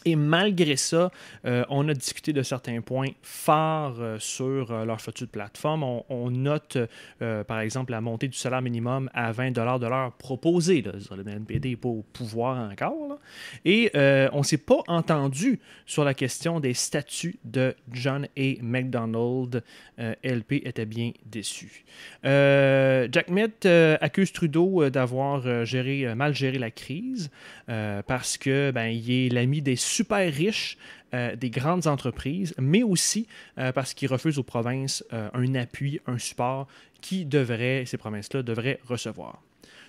[0.05, 1.11] Et malgré ça,
[1.45, 5.83] euh, on a discuté de certains points forts euh, sur euh, leur future plateforme.
[5.83, 6.77] On, note,
[7.19, 10.81] par exemple, la montée du salaire minimum à 20 de l'heure proposé.
[10.83, 13.19] Le NPD n'est pas au pouvoir encore.
[13.65, 13.91] Et
[14.31, 18.53] on ne s'est pas entendu sur la question des statuts de John A.
[18.61, 19.63] McDonald.
[19.97, 21.83] LP était bien déçu.
[22.23, 27.31] Jack Mitt accuse Trudeau d'avoir géré, mal géré la crise
[27.65, 30.77] parce que ben, il est l'ami des super riches
[31.13, 33.27] euh, des grandes entreprises, mais aussi
[33.57, 36.67] euh, parce qu'ils refusent aux provinces euh, un appui, un support
[37.01, 39.41] qui devrait, ces provinces-là devraient recevoir.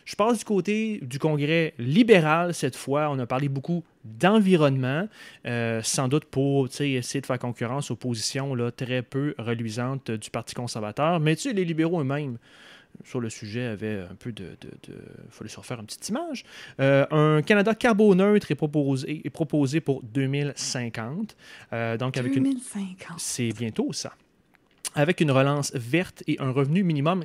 [0.06, 3.10] Je passe du côté du Congrès libéral cette fois.
[3.10, 5.06] On a parlé beaucoup d'environnement,
[5.82, 10.54] sans doute pour essayer de faire concurrence aux positions là, très peu reluisantes du Parti
[10.54, 11.20] conservateur.
[11.20, 12.38] Mais les libéraux eux-mêmes
[13.04, 14.56] sur le sujet avait un peu de.
[14.88, 14.94] Il
[15.30, 16.44] fallait se refaire une petite image.
[16.80, 21.36] Euh, un Canada carboneutre est proposé, est proposé pour 2050.
[21.72, 23.18] Euh, donc avec 2050.
[23.18, 24.12] C'est bientôt ça.
[24.94, 27.24] Avec une relance verte et un revenu minimum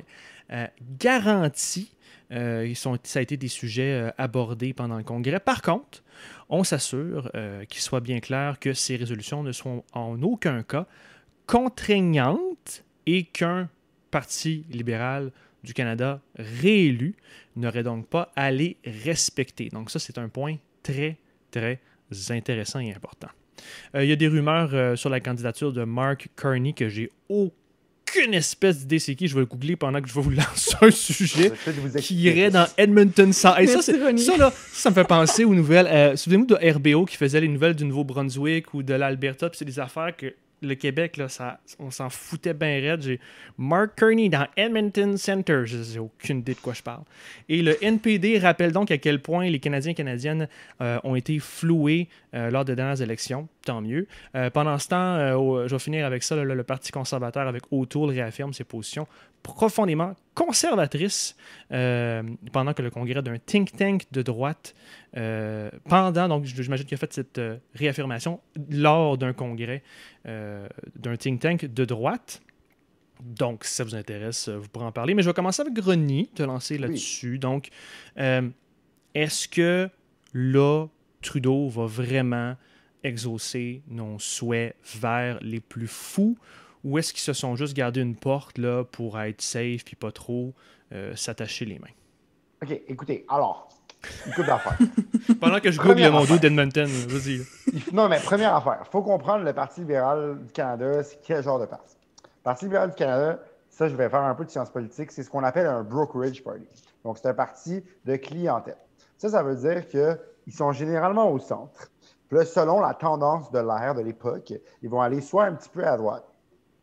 [0.52, 0.66] euh,
[0.98, 1.92] garanti.
[2.30, 5.40] ils sont, ça a été des sujets abordés pendant le congrès.
[5.40, 6.02] Par contre,
[6.48, 7.30] on s'assure
[7.68, 10.86] qu'il soit bien clair que ces résolutions ne sont en aucun cas
[11.46, 13.68] contraignantes et qu'un
[14.10, 15.32] Parti libéral
[15.66, 17.14] du Canada réélu
[17.56, 19.68] n'aurait donc pas à les respecter.
[19.68, 21.18] Donc ça, c'est un point très,
[21.50, 21.80] très
[22.30, 23.28] intéressant et important.
[23.94, 27.10] Euh, il y a des rumeurs euh, sur la candidature de Mark Carney que j'ai
[27.28, 29.26] aucune espèce d'idée c'est qui.
[29.26, 31.52] Je vais le googler pendant que je vais vous lancer un sujet
[32.00, 35.88] qui irait dans Edmonton ça, ça, ça, là, ça me fait penser aux nouvelles.
[35.88, 39.50] Euh, souvenez-vous de RBO qui faisait les nouvelles du Nouveau-Brunswick ou de l'Alberta.
[39.52, 40.32] C'est des affaires que
[40.62, 43.02] le Québec, là, ça, on s'en foutait bien raide.
[43.02, 43.20] J'ai
[43.58, 45.62] Mark Kearney dans Edmonton Center.
[45.64, 47.02] Je n'ai aucune idée de quoi je parle.
[47.48, 50.48] Et le NPD rappelle donc à quel point les Canadiens et Canadiennes
[50.80, 53.48] euh, ont été floués euh, lors des dernières élections.
[53.64, 54.06] Tant mieux.
[54.34, 56.36] Euh, pendant ce temps, je vais finir avec ça.
[56.36, 59.06] le Parti conservateur, avec O'Toole, réaffirme ses positions
[59.46, 61.36] profondément conservatrices
[61.68, 64.74] pendant que le congrès d'un think tank de droite,
[65.12, 67.40] pendant, donc j'imagine qu'il a fait cette
[67.74, 68.40] réaffirmation
[68.70, 69.82] lors d'un congrès
[70.24, 72.42] d'un think tank de droite.
[73.22, 75.14] Donc, si ça vous intéresse, vous pourrez en parler.
[75.14, 77.38] Mais je vais commencer avec Grenier, te lancer là-dessus.
[77.38, 77.70] Donc,
[78.16, 79.88] est-ce que
[80.34, 80.86] là,
[81.22, 82.56] Trudeau va vraiment
[83.02, 86.36] exaucer nos souhaits vers les plus fous
[86.86, 90.12] ou est-ce qu'ils se sont juste gardés une porte là, pour être safe puis pas
[90.12, 90.54] trop
[90.92, 91.88] euh, s'attacher les mains?
[92.62, 93.68] OK, écoutez, alors,
[94.24, 94.78] une couple d'affaires.
[95.40, 97.42] Pendant que je google mon dos d'Edmonton, vas-y.
[97.92, 101.58] Non, mais première affaire, il faut comprendre le Parti libéral du Canada, c'est quel genre
[101.58, 101.96] de parti?
[102.22, 105.24] Le Parti libéral du Canada, ça, je vais faire un peu de science politique, c'est
[105.24, 106.68] ce qu'on appelle un brokerage party.
[107.02, 108.78] Donc, c'est un parti de clientèle.
[109.18, 110.16] Ça, ça veut dire que
[110.46, 111.90] ils sont généralement au centre.
[112.28, 115.68] Puis là, selon la tendance de l'ère de l'époque, ils vont aller soit un petit
[115.68, 116.24] peu à droite,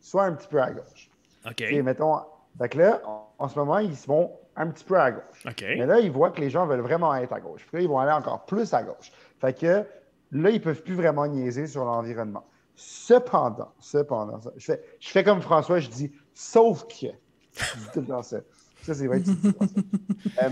[0.03, 1.09] soit un petit peu à gauche.
[1.49, 1.61] OK.
[1.61, 2.19] Et mettons,
[2.55, 3.01] donc là,
[3.39, 5.45] en, ce moment, ils se vont un petit peu à gauche.
[5.47, 5.61] OK.
[5.61, 7.65] Mais là, ils voient que les gens veulent vraiment être à gauche.
[7.67, 9.11] Puis là, ils vont aller encore plus à gauche.
[9.39, 9.83] Fait que
[10.31, 12.45] là, ils ne peuvent plus vraiment niaiser sur l'environnement.
[12.75, 17.07] Cependant, cependant, je fais, je fais comme François, je dis sauf que.
[17.55, 18.39] Je dis tout dans ça.
[18.81, 20.49] Ça, c'est vrai que euh,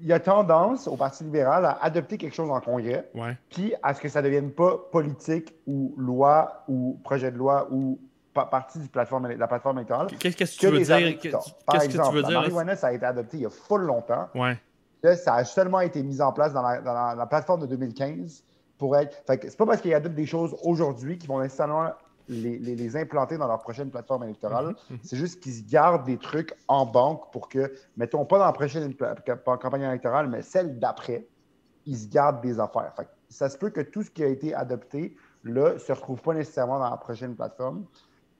[0.00, 3.08] il y a tendance au Parti libéral à adopter quelque chose en congrès,
[3.50, 7.68] puis à ce que ça ne devienne pas politique ou loi ou projet de loi
[7.70, 8.00] ou
[8.32, 10.08] partie de plateforme, la plateforme électorale.
[10.18, 11.18] Qu'est-ce que tu veux dire?
[11.66, 13.50] Par exemple, que tu veux dire, la marijuana, ça a été adopté il y a
[13.50, 14.28] full longtemps.
[14.34, 14.58] Ouais.
[15.16, 18.44] ça a seulement été mis en place dans la, plateforme de 2015
[18.78, 19.22] pour être.
[19.26, 21.90] c'est pas parce qu'ils adoptent des choses aujourd'hui qu'ils vont nécessairement
[22.30, 24.66] les, implanter dans leur prochaine plateforme électorale.
[24.66, 24.98] Mhm, mhm.
[25.02, 28.94] C'est juste qu'ils gardent des trucs en banque pour que, mettons, pas dans la prochaine
[29.44, 31.26] campagne électorale, mais celle d'après,
[31.86, 32.92] ils se gardent des affaires.
[33.28, 36.34] ça se peut que tout ce qui a été adopté, là, ne se retrouve pas
[36.34, 37.84] nécessairement dans la prochaine plateforme.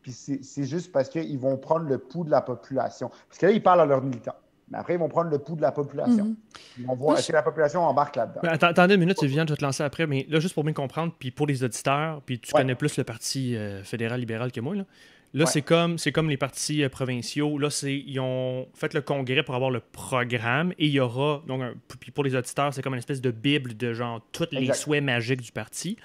[0.03, 3.11] Puis c'est juste parce qu'ils vont prendre le pouls de la population.
[3.29, 4.35] Parce que là, ils parlent à leurs militants.
[4.71, 6.25] Mais après, ils vont prendre le pouls de la population.
[6.25, 6.37] Mhm.
[6.79, 8.41] Ils vont voir si la population embarque là-dedans.
[8.43, 10.07] attendez une minute, Viviane, je vais te lancer après.
[10.07, 13.05] Mais là, juste pour bien comprendre, puis pour les auditeurs, puis tu connais plus le
[13.05, 14.85] Parti euh, fédéral libéral que moi, là.
[15.33, 17.57] Là, c'est comme, comme les partis euh, provinciaux.
[17.59, 21.43] Là, ils ont fait le congrès pour avoir le programme et il y aura.
[21.47, 21.63] Donc,
[22.01, 25.05] puis pour les auditeurs, c'est comme une espèce de bible de genre tous les souhaits
[25.05, 25.97] magiques du parti.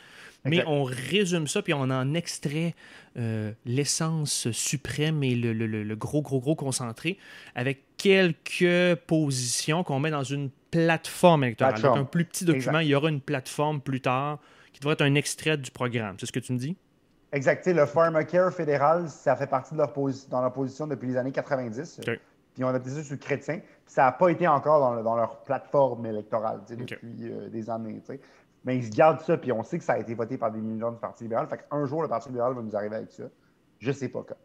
[0.45, 2.75] Mais on résume ça, puis on en extrait
[3.17, 7.17] euh, l'essence suprême et le, gros, gros, gros concentré
[7.55, 11.81] avec quelques positions qu'on met dans une plateforme électorale.
[11.81, 14.39] Donc, un plus petit document, il y aura une plateforme plus tard
[14.73, 16.17] qui devrait être un extrait du programme.
[16.19, 16.75] C'est ce que tu me dis?
[17.31, 17.65] Exact.
[17.67, 19.93] Le pharmacare fédéral, ça fait partie de leur
[20.29, 22.01] dans leur position depuis les années 90.
[22.55, 23.59] Puis on a ça sur chrétien.
[23.85, 28.01] ça n'a pas été encore dans, leur plateforme électorale depuis euh, des années
[28.65, 30.59] mais ils se gardent ça, puis on sait que ça a été voté par des
[30.59, 31.47] millions du Parti libéral.
[31.47, 33.25] Fait qu'un jour, le Parti libéral va nous arriver avec ça.
[33.79, 34.37] Je sais pas quand.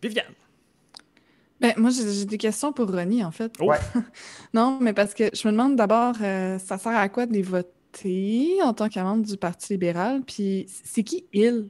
[0.00, 0.32] Viviane.
[1.60, 3.52] Ben, moi, j'ai des questions pour Ronnie, en fait.
[3.60, 3.66] Oh.
[3.66, 3.78] Ouais.
[4.54, 7.42] non, mais parce que je me demande d'abord, euh, ça sert à quoi de les
[7.42, 10.22] voter en tant que membre du Parti libéral?
[10.22, 11.68] Puis c'est qui ils?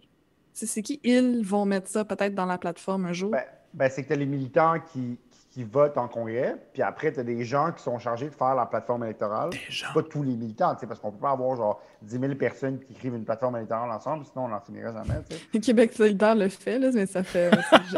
[0.52, 3.30] C'est qui ils vont mettre ça peut-être dans la plateforme un jour?
[3.30, 5.18] Ben, ben c'est que tu as les militants qui,
[5.54, 8.56] qui votent en congrès, puis après, tu as des gens qui sont chargés de faire
[8.56, 9.50] la plateforme électorale.
[9.94, 13.14] Pas tous les militants, parce qu'on peut pas avoir genre 10 000 personnes qui écrivent
[13.14, 15.14] une plateforme électorale ensemble, sinon on n'en finirait jamais.
[15.52, 17.52] Le Québec solidaire le fait, là, mais ça fait.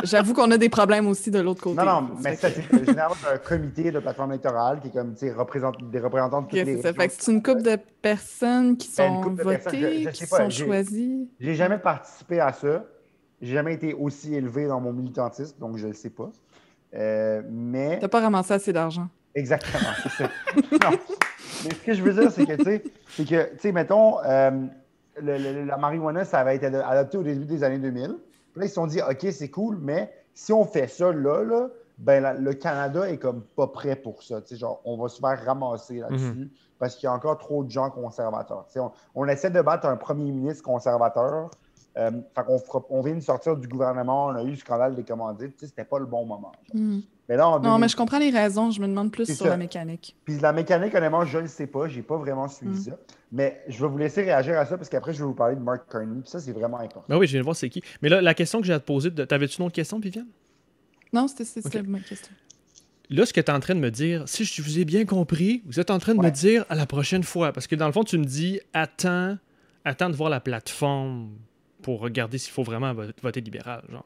[0.04, 1.76] J'avoue qu'on a des problèmes aussi de l'autre côté.
[1.76, 2.54] Non, non, mais c'est
[2.84, 6.82] généralement un comité de plateforme électorale qui est comme représente, des représentants de toutes les.
[6.82, 6.92] Ça.
[6.92, 11.30] Fait que c'est une couple de personnes qui ben, sont votées, qui sont choisies.
[11.40, 12.84] J'ai jamais participé à ça.
[13.40, 16.30] J'ai jamais été aussi élevé dans mon militantisme, donc je ne le sais pas.
[16.96, 17.98] Euh, mais.
[18.00, 19.08] T'as pas ramassé assez d'argent.
[19.34, 20.30] Exactement, c'est ça.
[20.56, 20.98] non.
[21.64, 24.18] Mais ce que je veux dire, c'est que, tu sais, c'est que, tu sais, mettons,
[24.24, 24.50] euh,
[25.20, 28.16] la marijuana, ça avait été adopté au début des années 2000.
[28.52, 31.42] Puis là, ils se sont dit, OK, c'est cool, mais si on fait ça là,
[31.42, 31.68] là,
[31.98, 34.40] ben le Canada est comme pas prêt pour ça.
[34.42, 36.48] Tu sais, genre, on va se faire ramasser là-dessus mhm.
[36.78, 38.66] parce qu'il y a encore trop de gens conservateurs.
[38.66, 41.50] Tu sais, on, essaie de battre un premier ministre conservateur
[41.98, 44.94] Euh, fait qu'on fera- on vient de sortir du gouvernement, on a eu le scandale
[44.94, 46.52] des commandites, tu sais, c'était pas le bon moment.
[46.74, 46.98] Hmm.
[47.28, 48.70] Mais là, en Non, 2000 mais je comprends les raisons.
[48.70, 49.48] Je me demande plus sur ça.
[49.48, 50.14] la mécanique.
[50.24, 52.82] Puis la mécanique, honnêtement, je ne le sais pas, j'ai pas vraiment suivi Mm.
[52.82, 52.90] ça.
[53.32, 55.60] Mais je vais vous laisser réagir à ça parce qu'après, je vais vous parler de
[55.60, 56.20] Mark Carney.
[56.20, 57.04] Puis ça, c'est vraiment important.
[57.08, 57.82] Ben oui, je viens de voir c'est qui.
[58.02, 60.26] Mais là, la question que j'ai à te poser, t'avais-tu une autre question, Viviane?
[61.12, 62.32] Non, c'était ma question.
[63.08, 65.04] Là, ce que tu es en train de me dire, si je vous ai bien
[65.04, 67.52] compris, vous êtes en train de me dire à la prochaine fois.
[67.52, 69.36] Parce que dans le fond, tu me dis, attends,
[69.84, 71.30] attends de voir la plateforme
[71.86, 73.80] pour regarder s'il faut vraiment vo- voter libéral.
[73.88, 74.04] Genre.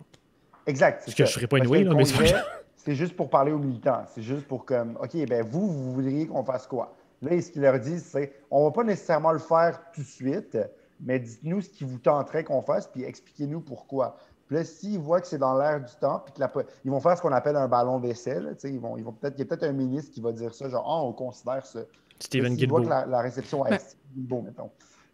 [0.67, 1.01] Exact.
[1.03, 2.43] c'est Ce que je ferai pas Parce anyway, que là, mais c'est pas congrès,
[2.77, 4.03] C'est juste pour parler aux militants.
[4.15, 6.95] C'est juste pour comme, OK, ben vous, vous voudriez qu'on fasse quoi?
[7.23, 10.59] Là, ce qu'ils leur disent, c'est, on va pas nécessairement le faire tout de suite,
[11.01, 14.17] mais dites-nous ce qui vous tenterait qu'on fasse, puis expliquez-nous pourquoi.
[14.47, 16.53] Puis là, s'ils voient que c'est dans l'air du temps, puis que la-
[16.85, 19.05] ils vont faire ce qu'on appelle un ballon d'essai, là, tu sais, ils vont, ils
[19.05, 21.13] vont peut-être, il y a peut-être un ministre qui va dire ça, genre, ah, on
[21.15, 21.81] considère ça.
[22.19, 22.83] Steven voient Guilbeault.
[22.83, 23.79] que la, la réception est Ben-
[24.15, 24.71] Guilbeault, mettons.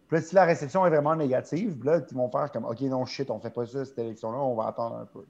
[0.07, 3.05] Puis là, si la réception est vraiment négative, là, ils vont faire comme OK, non,
[3.05, 5.25] shit, on fait pas ça cette élection-là, on va attendre un peu.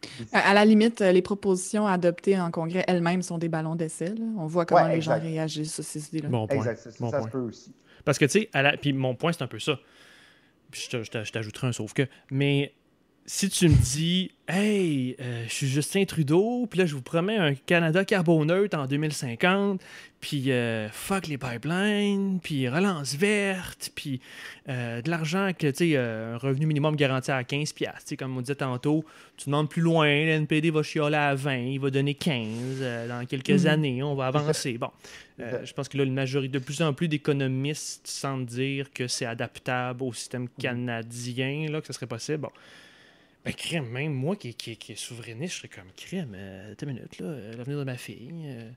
[0.00, 3.74] Puis À, à la limite, euh, les propositions adoptées en congrès elles-mêmes sont des ballons
[3.76, 4.08] d'essai.
[4.08, 4.24] là.
[4.36, 6.28] On voit comment Ouais, les gens réagissent à ces idées-là.
[6.28, 6.56] Bon point.
[6.58, 7.26] Exact, ça, Bon ça point.
[7.28, 7.72] se peut aussi.
[8.04, 9.78] Parce que, tu sais, à la- puis mon point, c'est un peu ça.
[10.70, 12.02] Puis je je je t'ajouterai un sauf que.
[12.30, 12.74] Mais
[13.26, 17.38] si tu me dis, hey, euh, je suis Justin Trudeau, puis là, je vous promets
[17.38, 19.80] un Canada carboneutre en 2050,
[20.20, 24.20] puis euh, fuck les pipelines, puis relance verte, puis
[24.68, 28.00] euh, de l'argent, que, tu sais, un revenu minimum garanti à 15$, piastres.
[28.00, 29.06] tu sais, comme on disait tantôt,
[29.38, 32.46] tu demandes plus loin, le NPD va chialer à 20, il va donner 15,
[32.82, 33.66] euh, dans quelques Mhm.
[33.66, 34.76] années, on va avancer.
[34.76, 34.90] Bon.
[35.38, 35.64] Ça.
[35.64, 39.26] je pense que là, une majorité, de plus en plus d'économistes semblent dire que c'est
[39.26, 42.38] adaptable au système canadien, là, que ce serait possible.
[42.38, 42.50] Bon.
[43.44, 46.32] Ben, crème, même moi qui, qui, qui est souverainiste, je serais comme crème.
[46.34, 48.30] Euh, attends une minute, là, euh, l'avenir de ma fille.
[48.46, 48.70] Euh,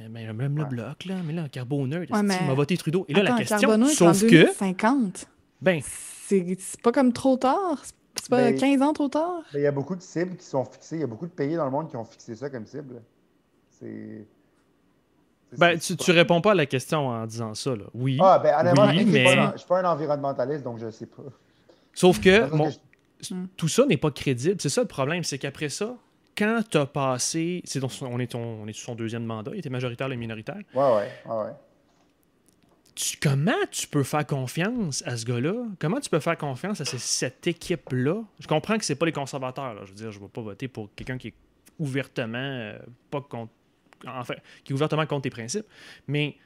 [0.00, 3.04] euh, ben, même le bloc, là, mais là, carboneux, Ouais, mais- il m'a voté Trudeau?
[3.08, 5.26] Et là, la question, Carboneux est en sauf que, 2050.
[5.60, 7.82] ben, C'est c'est pas comme trop tard.
[7.84, 9.42] C'est- pas Ben, 15 ans trop tard?
[9.54, 10.96] Mais il y a beaucoup de cibles qui sont fixées.
[10.96, 13.00] Il y a beaucoup de pays dans le monde qui ont fixé ça comme cible.
[13.80, 14.26] C'est.
[15.50, 17.84] c'est- ben tu, tu réponds pas à la question en disant ça, là.
[17.94, 20.62] Oui, Ah, ben honnêtement, Oui, je suis pas mais- un- je suis pas un environnementaliste,
[20.64, 21.22] donc je sais pas.
[21.94, 22.28] sauf que,
[23.20, 24.56] je- tout ça n'est pas crédible.
[24.60, 25.96] C'est ça le problème, c'est qu'après ça,
[26.36, 29.24] quand tu as passé, c'est dans son- on, est ton- on est sur son deuxième
[29.24, 31.52] mandat, il était majoritaire et minoritaire, Ouais, ouais, ouais, ouais.
[32.94, 35.54] tu- comment tu peux faire confiance à ce gars-là?
[35.80, 38.22] Comment tu peux faire confiance à ce- cette équipe-là?
[38.40, 39.74] Je comprends que c'est pas les conservateurs.
[39.74, 39.80] là.
[39.84, 41.34] Je veux dire, je ne vais pas voter pour quelqu'un qui est
[41.78, 42.78] ouvertement euh,
[43.10, 43.52] pas contre.
[44.06, 45.66] Enfin, qui est ouvertement contre tes principes.
[46.06, 46.36] Mais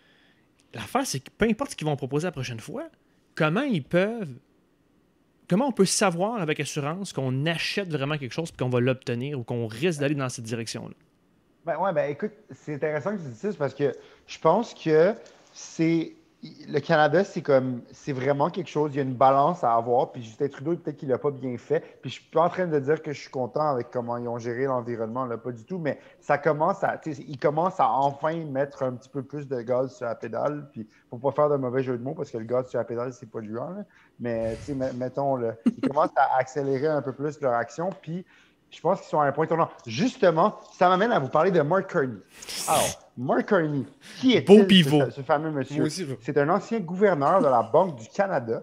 [0.73, 2.89] l'affaire, c'est que peu importe ce qu'ils vont proposer la prochaine fois,
[3.35, 4.35] comment ils peuvent.
[5.53, 9.39] Comment on peut savoir avec assurance qu'on achète vraiment quelque chose et qu'on va l'obtenir
[9.39, 10.95] ou qu'on risque d'aller dans cette direction-là?
[11.67, 13.93] Ben ouais, ben écoute, c'est intéressant que tu dises ça parce que
[14.27, 15.15] je pense que
[15.53, 19.75] c'est le Canada, c'est comme c'est vraiment quelque chose, il y a une balance à
[19.75, 21.81] avoir, puis Justin Trudeau, peut-être qu'il l'a pas bien fait.
[22.01, 24.27] Puis je suis pas en train de dire que je suis content avec comment ils
[24.27, 28.35] ont géré l'environnement, là, pas du tout, mais ça commence à ils commencent à enfin
[28.47, 31.57] mettre un petit peu plus de gaz sur la pédale, puis faut pas faire de
[31.57, 33.85] mauvais jeu de mots parce que le gaz sur la pédale, c'est polluant, là.
[34.23, 34.57] Mais
[34.95, 38.25] mettons là, ils commencent à accélérer un peu plus leur action, puis
[38.71, 39.69] je pense qu'ils sont à un point tournant.
[39.87, 42.17] Justement, ça m'amène à vous parler de Mark Carney.
[42.69, 43.85] Alors, Mark Carney,
[44.19, 45.05] qui est Beau pivot.
[45.07, 45.87] ce, ce fameux monsieur?
[46.23, 48.63] C'est un ancien gouverneur de la Banque du Canada,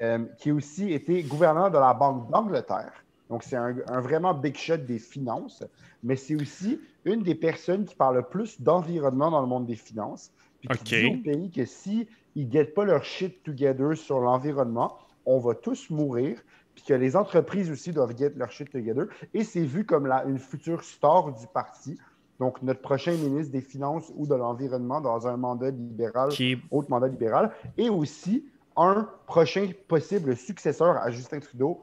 [0.00, 2.92] euh, qui a aussi été gouverneur de la Banque d'Angleterre.
[3.28, 5.62] Donc, c'est un, un vraiment big shot des finances,
[6.02, 9.74] mais c'est aussi une des personnes qui parle le plus d'environnement dans le monde des
[9.74, 10.30] finances.
[10.68, 11.12] Puis qui OK.
[11.12, 15.38] dit au pays que si ils ne get pas leur shit together sur l'environnement, on
[15.38, 16.38] va tous mourir.
[16.74, 19.06] Puis que les entreprises aussi doivent get leur shit together.
[19.32, 21.98] Et c'est vu comme la, une future star du parti.
[22.38, 26.90] Donc, notre prochain ministre des Finances ou de l'Environnement dans un mandat libéral Qui autre
[26.90, 28.44] mandat libéral, et aussi
[28.76, 31.82] un prochain possible successeur à Justin Trudeau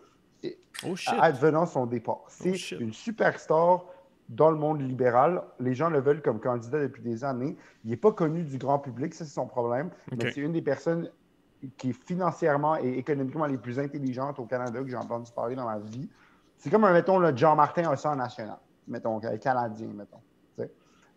[0.86, 1.14] Oh shit.
[1.20, 2.22] advenant son départ.
[2.28, 3.86] C'est Oh, une superstar
[4.36, 5.42] dans le monde libéral.
[5.60, 7.56] Les gens le veulent comme candidat depuis des années.
[7.84, 10.62] Il n'est pas connu du grand public, ça c'est son problème, mais c'est une des
[10.62, 11.10] personnes
[11.78, 15.66] qui est financièrement et économiquement les plus intelligentes au Canada que j'ai entendu parler dans
[15.66, 16.10] ma vie.
[16.58, 18.58] C'est comme, mettons, le Jean Martin au sang national,
[18.88, 20.20] mettons, canadien, mettons.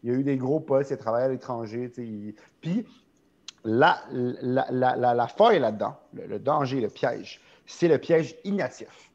[0.03, 1.91] Il y a eu des gros postes, il a travaillé à l'étranger.
[1.97, 2.87] il- Puis,
[3.65, 8.37] la, la, la, la, la faille là-dedans, le, le danger, le piège, c'est le piège
[8.45, 9.11] Ignatieff.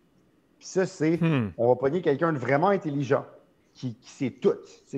[0.57, 1.51] Puis ça, c'est, Hmm.
[1.57, 3.25] on va pogner quelqu'un de vraiment intelligent,
[3.73, 4.53] qui, qui sait tout,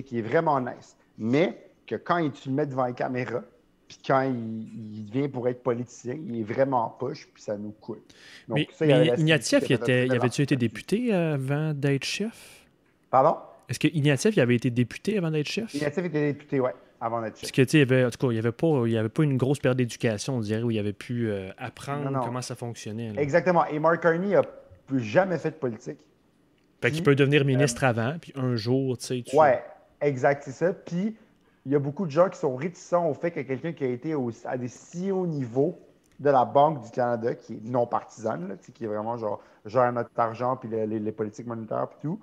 [0.05, 1.57] qui est vraiment nice, mais
[1.87, 3.43] que quand il, tu le mets devant les caméras,
[3.87, 4.63] puis quand il,
[4.99, 8.13] il vient pour être politicien, il est vraiment en poche, puis ça nous coûte.
[8.47, 12.65] Donc, Mais, ça, Ignatieff, il, était, il avait-tu été député avant d'être chef?
[13.11, 13.37] Pardon?
[13.69, 15.73] Est-ce que Ignatieff il avait été député avant d'être chef?
[15.73, 16.73] Ignatieff était député, ouais.
[16.99, 17.51] avant d'être Parce chef.
[17.51, 19.37] que, tu sais, en tout cas, il n'y avait, pas- il y avait pas une
[19.37, 22.19] grosse période d'éducation, on dirait, où il avait pu euh, apprendre Non, non.
[22.21, 23.13] comment ça fonctionnait.
[23.13, 23.21] là.
[23.21, 23.65] Exactement.
[23.67, 24.41] Et Mark Carney a
[24.87, 25.99] plus jamais fait de politique.
[26.83, 29.35] Fait qu'il peut devenir ministre avant, puis un jour, tu sais, tu...
[29.37, 29.63] Ouais,
[30.01, 30.73] exact, c'est ça.
[30.73, 31.15] Puis,
[31.65, 33.87] il y a beaucoup de gens qui sont réticents au fait que quelqu'un qui a
[33.87, 35.79] été au- à des si hauts niveaux
[36.19, 39.91] de la Banque du Canada, qui est non partisane, là, qui est vraiment genre, gère
[39.93, 42.19] notre argent, puis les, les- les politiques monétaires, puis tout,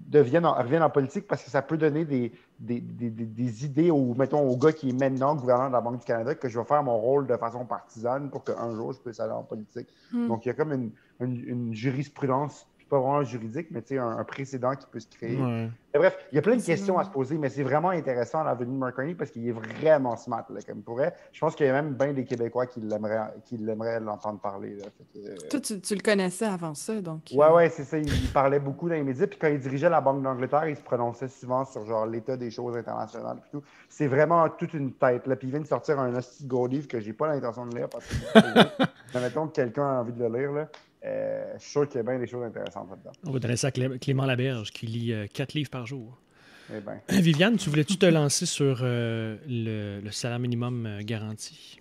[0.00, 3.64] deviennent en, reviennent en politique parce que ça peut donner des, des, des- des- des
[3.64, 6.48] idées au, mettons, au gars qui est maintenant gouverneur de la Banque du Canada que
[6.48, 9.44] je vais faire mon rôle de façon partisane pour qu'un jour je puisse aller en
[9.44, 9.86] politique.
[10.12, 10.26] Hmm.
[10.26, 10.90] Donc, il y a comme une,
[11.20, 15.08] une- une jurisprudence, pas vraiment juridique, mais tu sais, un, un précédent qui peut se
[15.08, 15.36] créer.
[15.36, 15.70] Ouais.
[15.94, 17.02] Bref, il y a plein de questions vrai.
[17.02, 19.52] à se poser, mais c'est vraiment intéressant la venue de Mark Carney parce qu'il est
[19.52, 20.44] vraiment smart.
[20.50, 21.14] Là, comme pour vrai.
[21.32, 24.74] Je pense qu'il y a même bien des Québécois qui l'aimeraient qui l'aimeraient l'entendre parler.
[24.74, 24.86] Là.
[24.86, 27.30] Que, euh, Toi, tu, tu le connaissais avant ça, donc.
[27.32, 27.96] Ouais, euh, ouais, c'est ça.
[27.96, 29.28] Il, il parlait beaucoup dans les médias.
[29.28, 32.50] Puis quand il dirigeait la Banque d'Angleterre, il se prononçait souvent sur genre l'état des
[32.50, 33.38] choses internationales.
[33.40, 33.62] Puis tout.
[33.88, 35.28] C'est vraiment toute une tête.
[35.28, 35.36] Là.
[35.36, 37.76] Puis il vient de sortir un hostie de gros livre que j'ai pas l'intention de
[37.76, 40.52] lire parce que mettons que quelqu'un a envie de le lire.
[40.52, 40.68] Là.
[41.04, 43.12] Euh, je suis sûr qu'il y a bien des choses intéressantes là-dedans.
[43.26, 46.18] On va donner ça à Clé- Clément Laberge, qui lit euh, quatre livres par jour.
[46.74, 46.98] Eh ben.
[47.10, 51.78] Viviane, tu voulais-tu te lancer sur euh, le, le salaire minimum euh, garanti?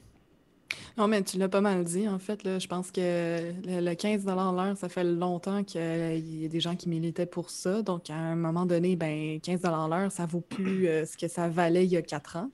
[0.97, 2.43] Non, mais tu l'as pas mal dit, en fait.
[2.43, 2.59] Là.
[2.59, 2.99] Je pense que
[3.65, 7.49] le, le 15 l'heure, ça fait longtemps qu'il y a des gens qui militaient pour
[7.49, 7.81] ça.
[7.81, 11.47] Donc, à un moment donné, ben, 15 l'heure, ça vaut plus euh, ce que ça
[11.47, 12.49] valait il y a quatre ans.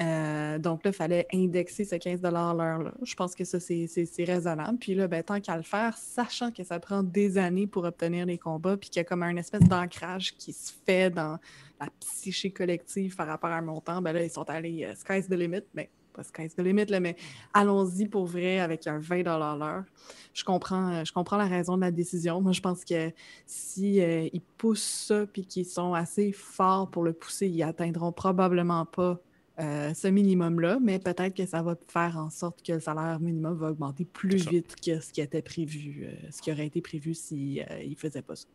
[0.00, 2.92] Euh, donc là, il fallait indexer ce 15 l'heure-là.
[3.02, 4.78] Je pense que ça, c'est raisonnable.
[4.78, 8.26] Puis là, ben, tant qu'à le faire, sachant que ça prend des années pour obtenir
[8.26, 11.38] les combats, puis qu'il y a comme un espèce d'ancrage qui se fait dans
[11.80, 15.28] la psyché collective par rapport à un montant, ben là, ils sont allés euh, sky's
[15.28, 15.62] the limit.
[15.74, 17.16] Ben, pas sky's the limit, là, mais
[17.52, 19.84] allons-y pour vrai avec un 20 l'heure.
[20.32, 22.40] Je comprends, euh, je comprends la raison de la décision.
[22.40, 23.12] Moi, je pense que
[23.46, 28.12] si euh, ils poussent ça puis qu'ils sont assez forts pour le pousser, ils atteindront
[28.12, 29.20] probablement pas
[29.60, 33.56] euh, ce minimum-là, mais peut-être que ça va faire en sorte que le salaire minimum
[33.56, 37.14] va augmenter plus vite que ce qui était prévu, euh, ce qui aurait été prévu
[37.14, 38.46] s'ils ne faisaient pas ça.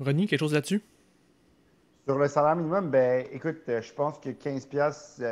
[0.00, 0.82] Ronnie, quelque chose là-dessus?
[2.06, 5.22] Sur le salaire minimum, ben écoute, euh, je pense que 15 pièces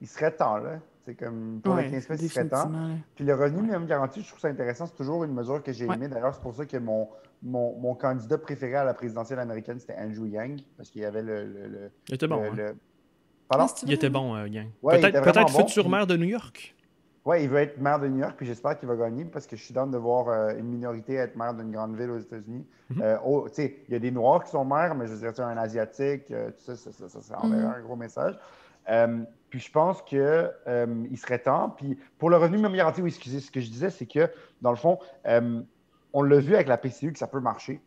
[0.00, 0.78] il serait temps là.
[1.04, 2.70] C'est comme pour Ouais, les 15 pièces, il serait temps.
[3.16, 4.86] Puis le revenu minimum garanti, je trouve ça intéressant.
[4.86, 5.94] C'est toujours une mesure que j'ai Ouais.
[5.96, 6.08] aimée.
[6.08, 7.08] D'ailleurs, c'est pour ça que mon,
[7.42, 11.22] mon, mon candidat préféré à la présidentielle américaine, c'était Andrew Yang, parce qu'il y avait
[11.22, 11.44] le.
[11.46, 12.40] le, le- Il était bon.
[12.42, 12.54] le- hein?
[12.54, 12.76] le-
[13.50, 13.66] Pardon?
[13.68, 14.44] Ah, Il était bon, euh.
[14.44, 16.74] Ouais, il peut-être peut-être bon, futur puis- maire de New York.
[17.26, 19.54] Ouais, il veut être maire de New York, puis j'espère qu'il va gagner parce que
[19.56, 22.64] je suis down de voir euh, une minorité être maire d'une grande ville aux États-Unis.
[22.90, 23.02] Mhm.
[23.02, 25.30] Euh, oh, tu sais, il y a des Noirs qui sont maires, mais je veux
[25.32, 27.74] dire, un Asiatique, euh, tout ça, ça, ça, ça, ça enverrait Mhm.
[27.76, 28.38] un gros message.
[28.88, 29.18] Euh,
[29.50, 31.68] puis je pense que euh, il serait temps.
[31.70, 34.30] Puis pour le revenu garanti, oui, excusez, ce que je disais, c'est que
[34.62, 35.60] dans le fond, euh,
[36.14, 37.80] on l'a vu avec la PCU que ça peut marcher.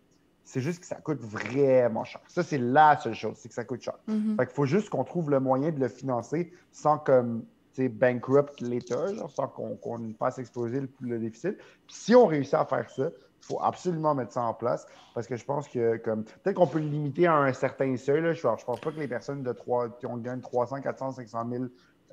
[0.43, 2.21] C'est juste que ça coûte vraiment cher.
[2.27, 3.95] Ça, c'est la seule chose, c'est que ça coûte cher.
[4.07, 4.35] Mhm.
[4.37, 7.45] Fait qu'il faut juste qu'on trouve le moyen de le financer sans comme
[7.77, 11.57] bankrupt l'État, genre, sans qu'on qu'on fasse exploser le, le déficit.
[11.57, 13.09] Puis si on réussit à faire ça,
[13.43, 16.67] il faut absolument mettre ça en place parce que je pense que comme peut-être qu'on
[16.67, 18.21] peut le limiter à un certain seuil.
[18.21, 18.33] Là.
[18.33, 21.49] Je, ne pense pas que les personnes de 3, qui ont gagné 300, 400, 500
[21.51, 21.63] 000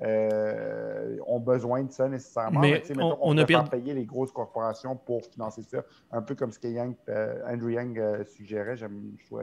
[0.01, 2.59] euh, ont besoin de ça nécessairement.
[2.59, 6.21] Mais on- mettons, on a préfère perdu- payer les grosses corporations pour financer ça, un
[6.21, 8.77] peu comme ce que Yang, euh, Andrew Yang euh, suggérait.
[8.77, 8.85] Je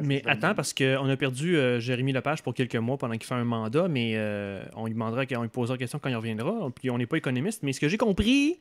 [0.02, 3.44] Mais attends, parce qu'on a perdu Jérémy Lepage pour quelques mois pendant qu'il fait un
[3.44, 4.18] mandat, mais
[4.76, 6.68] on lui demandera, on lui posera la question quand il reviendra.
[6.74, 8.60] Puis on n'est pas économiste, mais ce que j'ai compris,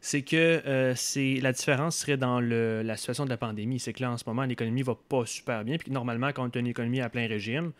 [0.00, 3.78] c'est que euh, c'est la différence serait dans le- la situation de la pandémie.
[3.78, 5.76] C'est que là, en ce moment, l'économie va pas super bien.
[5.78, 7.72] Puis normalement, quand tu as une économie à plein régime,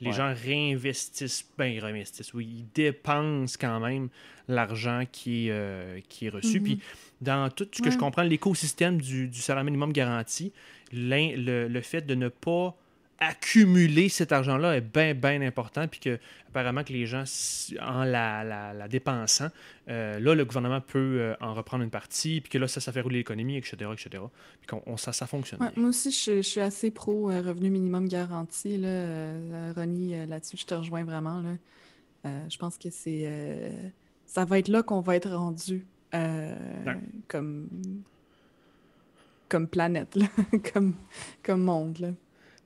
[0.00, 0.12] les Ouais.
[0.16, 4.08] gens réinvestissent, ben ils réinvestissent, oui, ils dépensent quand même
[4.48, 6.58] l'argent qui est, euh, qui est reçu.
[6.60, 6.64] Mhm.
[6.64, 6.80] Puis
[7.20, 10.52] dans tout ce que je comprends, l'écosystème du, du salaire minimum garanti,
[10.92, 12.76] le fait de ne pas
[13.20, 16.18] accumuler cet argent-là est bien, bien important, puis que
[16.48, 17.24] apparemment que les gens,
[17.80, 19.48] en la, la- la dépensant,
[19.88, 22.92] euh, là, le gouvernement peut euh, en reprendre une partie, puis que là, ça, ça
[22.92, 24.22] fait rouler l'économie, etc., etc.,
[24.60, 25.60] puis qu'on on- ça, ça fonctionne.
[25.62, 28.78] Ouais, moi aussi, je, je suis assez pro euh, revenu minimum garanti.
[28.78, 31.42] Là, Ronnie, là-dessus, je te rejoins vraiment.
[31.42, 32.30] Là.
[32.48, 33.72] Je pense que c'est
[34.26, 35.84] ça va être là qu'on va être rendu
[37.28, 37.68] comme,
[39.48, 40.26] comme planète, là,
[40.72, 40.94] comme,
[41.42, 41.98] comme monde.
[41.98, 42.08] Là.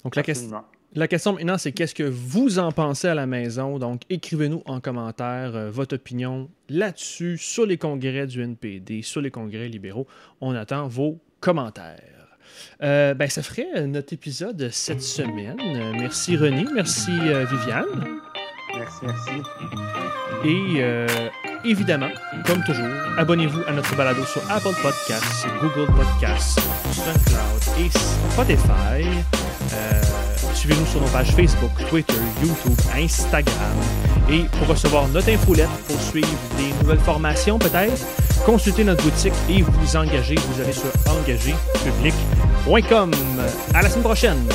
[0.04, 0.68] Donc, la, question Absolument.
[0.94, 3.78] la question maintenant, c'est qu'est-ce que vous en pensez à la maison?
[3.78, 9.30] Donc, écrivez-nous en commentaire euh, votre opinion là-dessus, sur les congrès du NPD, sur les
[9.30, 10.06] congrès libéraux.
[10.40, 12.14] On attend vos commentaires.
[12.82, 15.56] Euh, ben, ça ferait notre épisode cette semaine.
[15.98, 18.20] Merci René, merci euh, Viviane.
[18.76, 19.30] Merci, merci.
[20.44, 21.06] Et euh,
[21.64, 22.10] évidemment,
[22.44, 26.60] comme toujours, abonnez-vous à notre balado sur Apple Podcasts, Google Podcasts,
[26.92, 29.43] SoundCloud et Spotify.
[29.72, 30.02] Euh,
[30.54, 33.54] Suivez-nous sur nos pages Facebook, Twitter, YouTube, Instagram.
[34.30, 38.06] Et pour recevoir notre infolette, pour suivre des nouvelles formations peut-être,
[38.46, 40.36] consultez notre boutique et vous engagez.
[40.36, 43.10] Vous allez sur engagerpublic.com.
[43.74, 44.46] À la semaine prochaine!